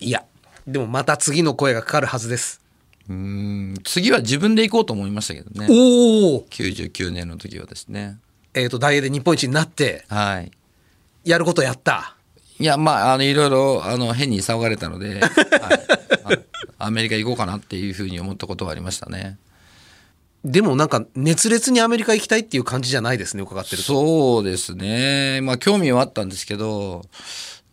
[0.01, 0.25] いや、
[0.67, 2.59] でもまた次の声がかかるはずです。
[3.07, 5.67] うーん、次は自分で行こうと思いましたけどね。
[5.69, 6.45] おお。
[6.49, 8.17] 99年の時はですね。
[8.53, 10.51] えっ、と、大英で日本一になって、はい。
[11.25, 12.15] やることやった。
[12.59, 15.19] いや、まあ、あの、いろいろ、あの、変に騒がれたので、
[16.23, 16.45] はい
[16.77, 19.37] あアメリカ行こうかなっていうふうに思ったことはありましたね。
[20.43, 23.83] でもなんか熱烈にアメリカ行きたいっていう感じじゃないですね、伺ってると。
[23.83, 25.41] そうですね。
[25.41, 27.03] まあ、興味はあったんですけど、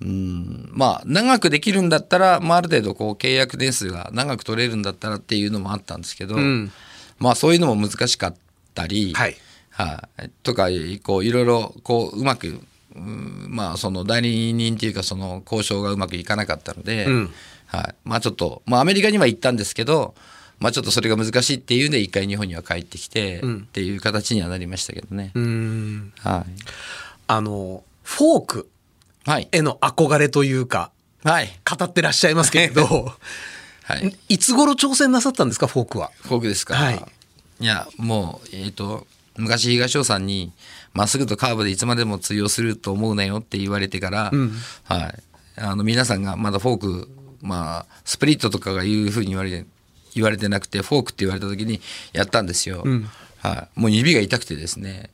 [0.01, 6.73] うん、まあ、長くできるんだったら、まあ、ある程度、こう、契約年数が長く取れるんだったらっていうのもあったんですけど、ん
[7.19, 8.35] まあ、そういうのも難しかっ
[8.75, 9.37] たり、はい。
[9.71, 10.69] はい、とか
[11.03, 17.35] こういろいろこううまく、うんまあその代理人っていうかその交渉がうまくいかなかったので、うん。
[17.67, 20.15] はい、まあちょっと、まあ、アメリカには行ったんですけど、
[20.61, 23.57] まあ、ちょっとそれが難しいっていうんで一回日本には帰ってきて、ん。
[23.59, 25.33] っていう形にはなりましたけどね。
[26.21, 26.47] は
[27.27, 28.69] あの、フォーク
[29.51, 30.93] への憧れというか、
[31.25, 31.49] はい。
[31.79, 32.85] 語ってらっしゃいますけれど、
[33.85, 36.11] はい、いつ頃挑戦なさったんですか、フォークは？
[36.23, 37.05] フォークですか、はい。
[37.61, 40.53] いやもうえっ、と昔東尾さんに
[40.95, 44.31] まっすぐとカーブでいつまでも通用すると思うなよって言われてから、
[44.85, 45.23] はい、
[45.57, 47.09] あの皆さんがまだフォーク
[47.41, 49.67] まあスプリットとかがいうふうに言われて
[50.15, 51.81] 言われてなくてフォークって言われた時に
[52.13, 52.85] やったんですよ、
[53.39, 55.11] はい、もう指が痛くてですね。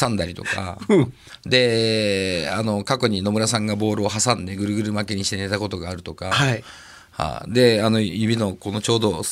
[0.00, 0.78] 挟んだりとか。
[1.44, 6.64] であの過去に野村さんがボールを挟んでぐるぐる巻きにして寝たことがあるとか、はい。
[7.10, 9.22] はい、であの指のこのちょうど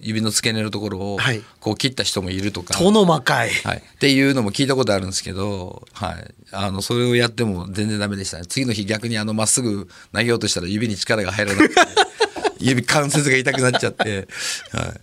[0.00, 3.50] 指の付け根のところをはいこう切った人もいるとか、殿魔界。
[3.50, 11.80] はい、っていうのも聞いたことあるんですけど、はい、あのそれをやっても全然ダメでしたね次の日逆にあのまっすぐ投げようとしたら指に力が入らなくて
[12.58, 14.28] 指関節が痛くなっちゃって、
[14.72, 15.00] はい、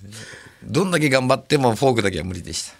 [0.64, 2.74] どんだけ頑張ってもフォークだけは無理でした。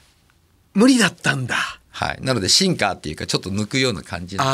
[0.74, 1.80] 無理だったんだ。
[1.90, 4.50] はい、なのでシンカーっていうかちょっと抜くような感じの球。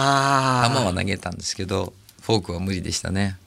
[0.85, 3.37] は投げたんですけどフォークは無理でしたね。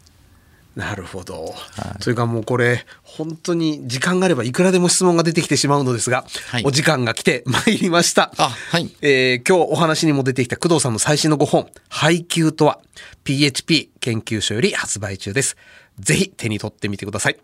[0.76, 1.54] なるほど。
[2.02, 8.30] というかもうこれ、本当に時間があればいくらでも質問が出てきてしまうのですが、はいお時間が来てまいりました。
[8.36, 12.78] あはいえー今日お話にも出てきた工藤さんの最新のご本、配給とは、
[13.24, 15.56] PHP 研究所より発売中です。
[15.98, 17.38] ぜひ手に取ってみてください。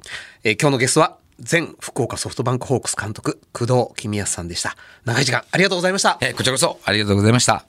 [0.44, 1.16] えー今日のゲストは、
[1.50, 3.72] 前福岡ソフトバンクホークス監督、工藤
[4.10, 4.76] 公康さんでした。
[5.06, 6.18] 長い時間ありがとうございました。
[6.20, 7.64] えこちらこそありがとうございました。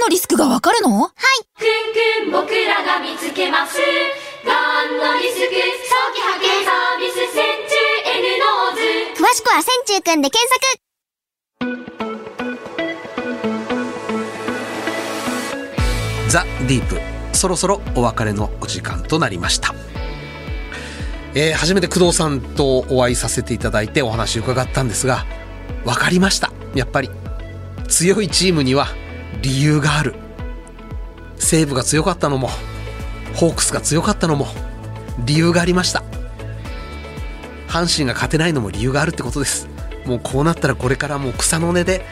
[0.00, 1.00] のリスクがわかるの？
[1.02, 1.12] はい。
[1.58, 3.76] くんくん僕らが見つけます。
[4.44, 5.42] がんのリスク？
[5.44, 7.76] 早期発見サービス線虫
[8.06, 8.80] N ノーズ。
[9.22, 10.60] 詳しくは線虫くんで検索。
[16.28, 17.00] ザ・ディープ。
[17.32, 19.74] そろそろお別れのお時間となりました、
[21.34, 25.24] えー初めて工藤さんとお会いさせていただいてお話伺ったんですが
[25.84, 26.52] 分かりました。
[26.74, 27.08] やっぱり
[27.88, 28.88] 強いチームには
[29.42, 30.14] 理由がある。
[31.38, 32.50] 西武が強かったのも
[33.34, 34.46] ホークスが強かったのも
[35.24, 36.02] 理由がありました。
[37.68, 39.68] 阪神が勝てないのも理由があるってことです。
[40.04, 42.04] もうこうなったらこれからもう草の根で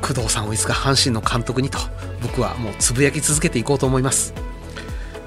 [0.00, 1.78] 工藤さんをいつか阪神の監督にと
[2.22, 4.34] 僕はもうつぶやき続けていこうと思います。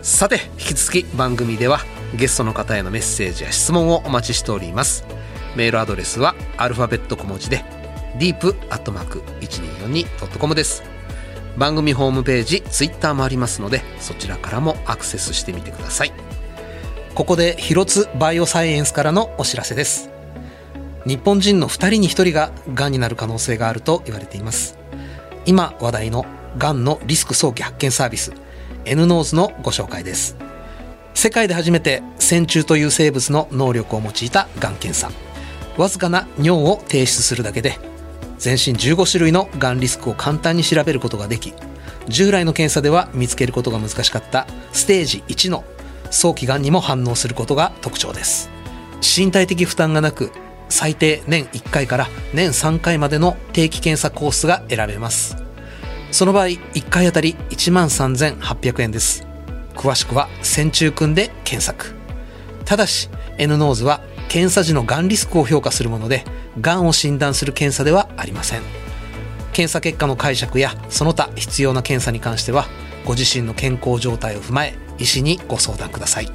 [0.02, 1.80] さて引き続き番組では
[2.16, 5.06] ゲストの方へのメッセージや質問をお待ちしております。
[5.56, 7.64] メールアドレスはアルファベット小文字で
[8.18, 10.91] deep.1242.com です。
[11.58, 16.14] 番組ホームページ Twitter もありますのでそちらからもアクセスしてみてください。
[17.14, 20.10] ここで広津バイオサイエンスからのお知らせです。
[21.06, 24.78] 日本人の2人に1人ががんになる可能性があると言われています。
[25.46, 26.26] 今話題の
[26.58, 28.34] がんのリスク早期発見サービス
[28.86, 30.38] N ノーズのご紹介です。
[31.14, 35.12] 世界で初めて線虫という生物の能力を用いたがん検査。
[35.78, 37.78] わずかな尿を提出するだけで
[38.42, 41.54] 全身15種類のがんリスクを簡単に調べることができ
[42.10, 45.64] 従来の検査では見つけることが難しかったステージ1の
[46.10, 48.50] 早期がんにも反応することが特徴です。
[49.02, 50.32] 身体的負担がなく
[50.70, 55.38] 最低年1回から年3回までの定期検査コースが選べます。
[56.12, 59.28] その場合1回あたり1万3800円です。
[59.76, 61.94] 詳しくは線虫くんで検索。
[62.66, 64.02] ただし N ノーズは
[64.32, 66.24] 検査時のがんリスクを評価するもので
[66.62, 68.62] がんを診断する検査ではありません。
[69.52, 72.68] 検査結果の解釈やその他必要な検査に関しては
[73.06, 76.32] ご自身の健康状態を踏まえ医師にご相談ください。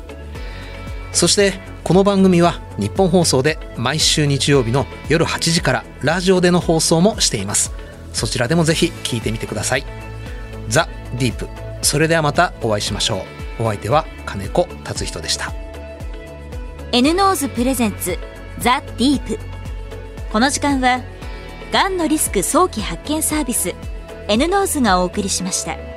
[1.12, 7.72] そしてこの番組は日本放送で毎週日曜日の夜8時からラジオでの放送もしています。
[8.12, 9.86] そちらでもぜひ聞いてみてください。
[10.68, 10.86] ザ・
[11.18, 11.48] ディープ。
[11.80, 13.24] それではまたお会いしましょ
[13.58, 13.62] う。
[13.62, 15.65] お相手は金子達仁でした。
[16.98, 18.18] N ノーズプレゼンツ
[18.58, 19.38] ザ・ディープ
[20.32, 21.02] この時間は
[21.70, 23.74] がんのリスク早期発見サービス
[24.28, 25.95] N ノーズがお送りしました。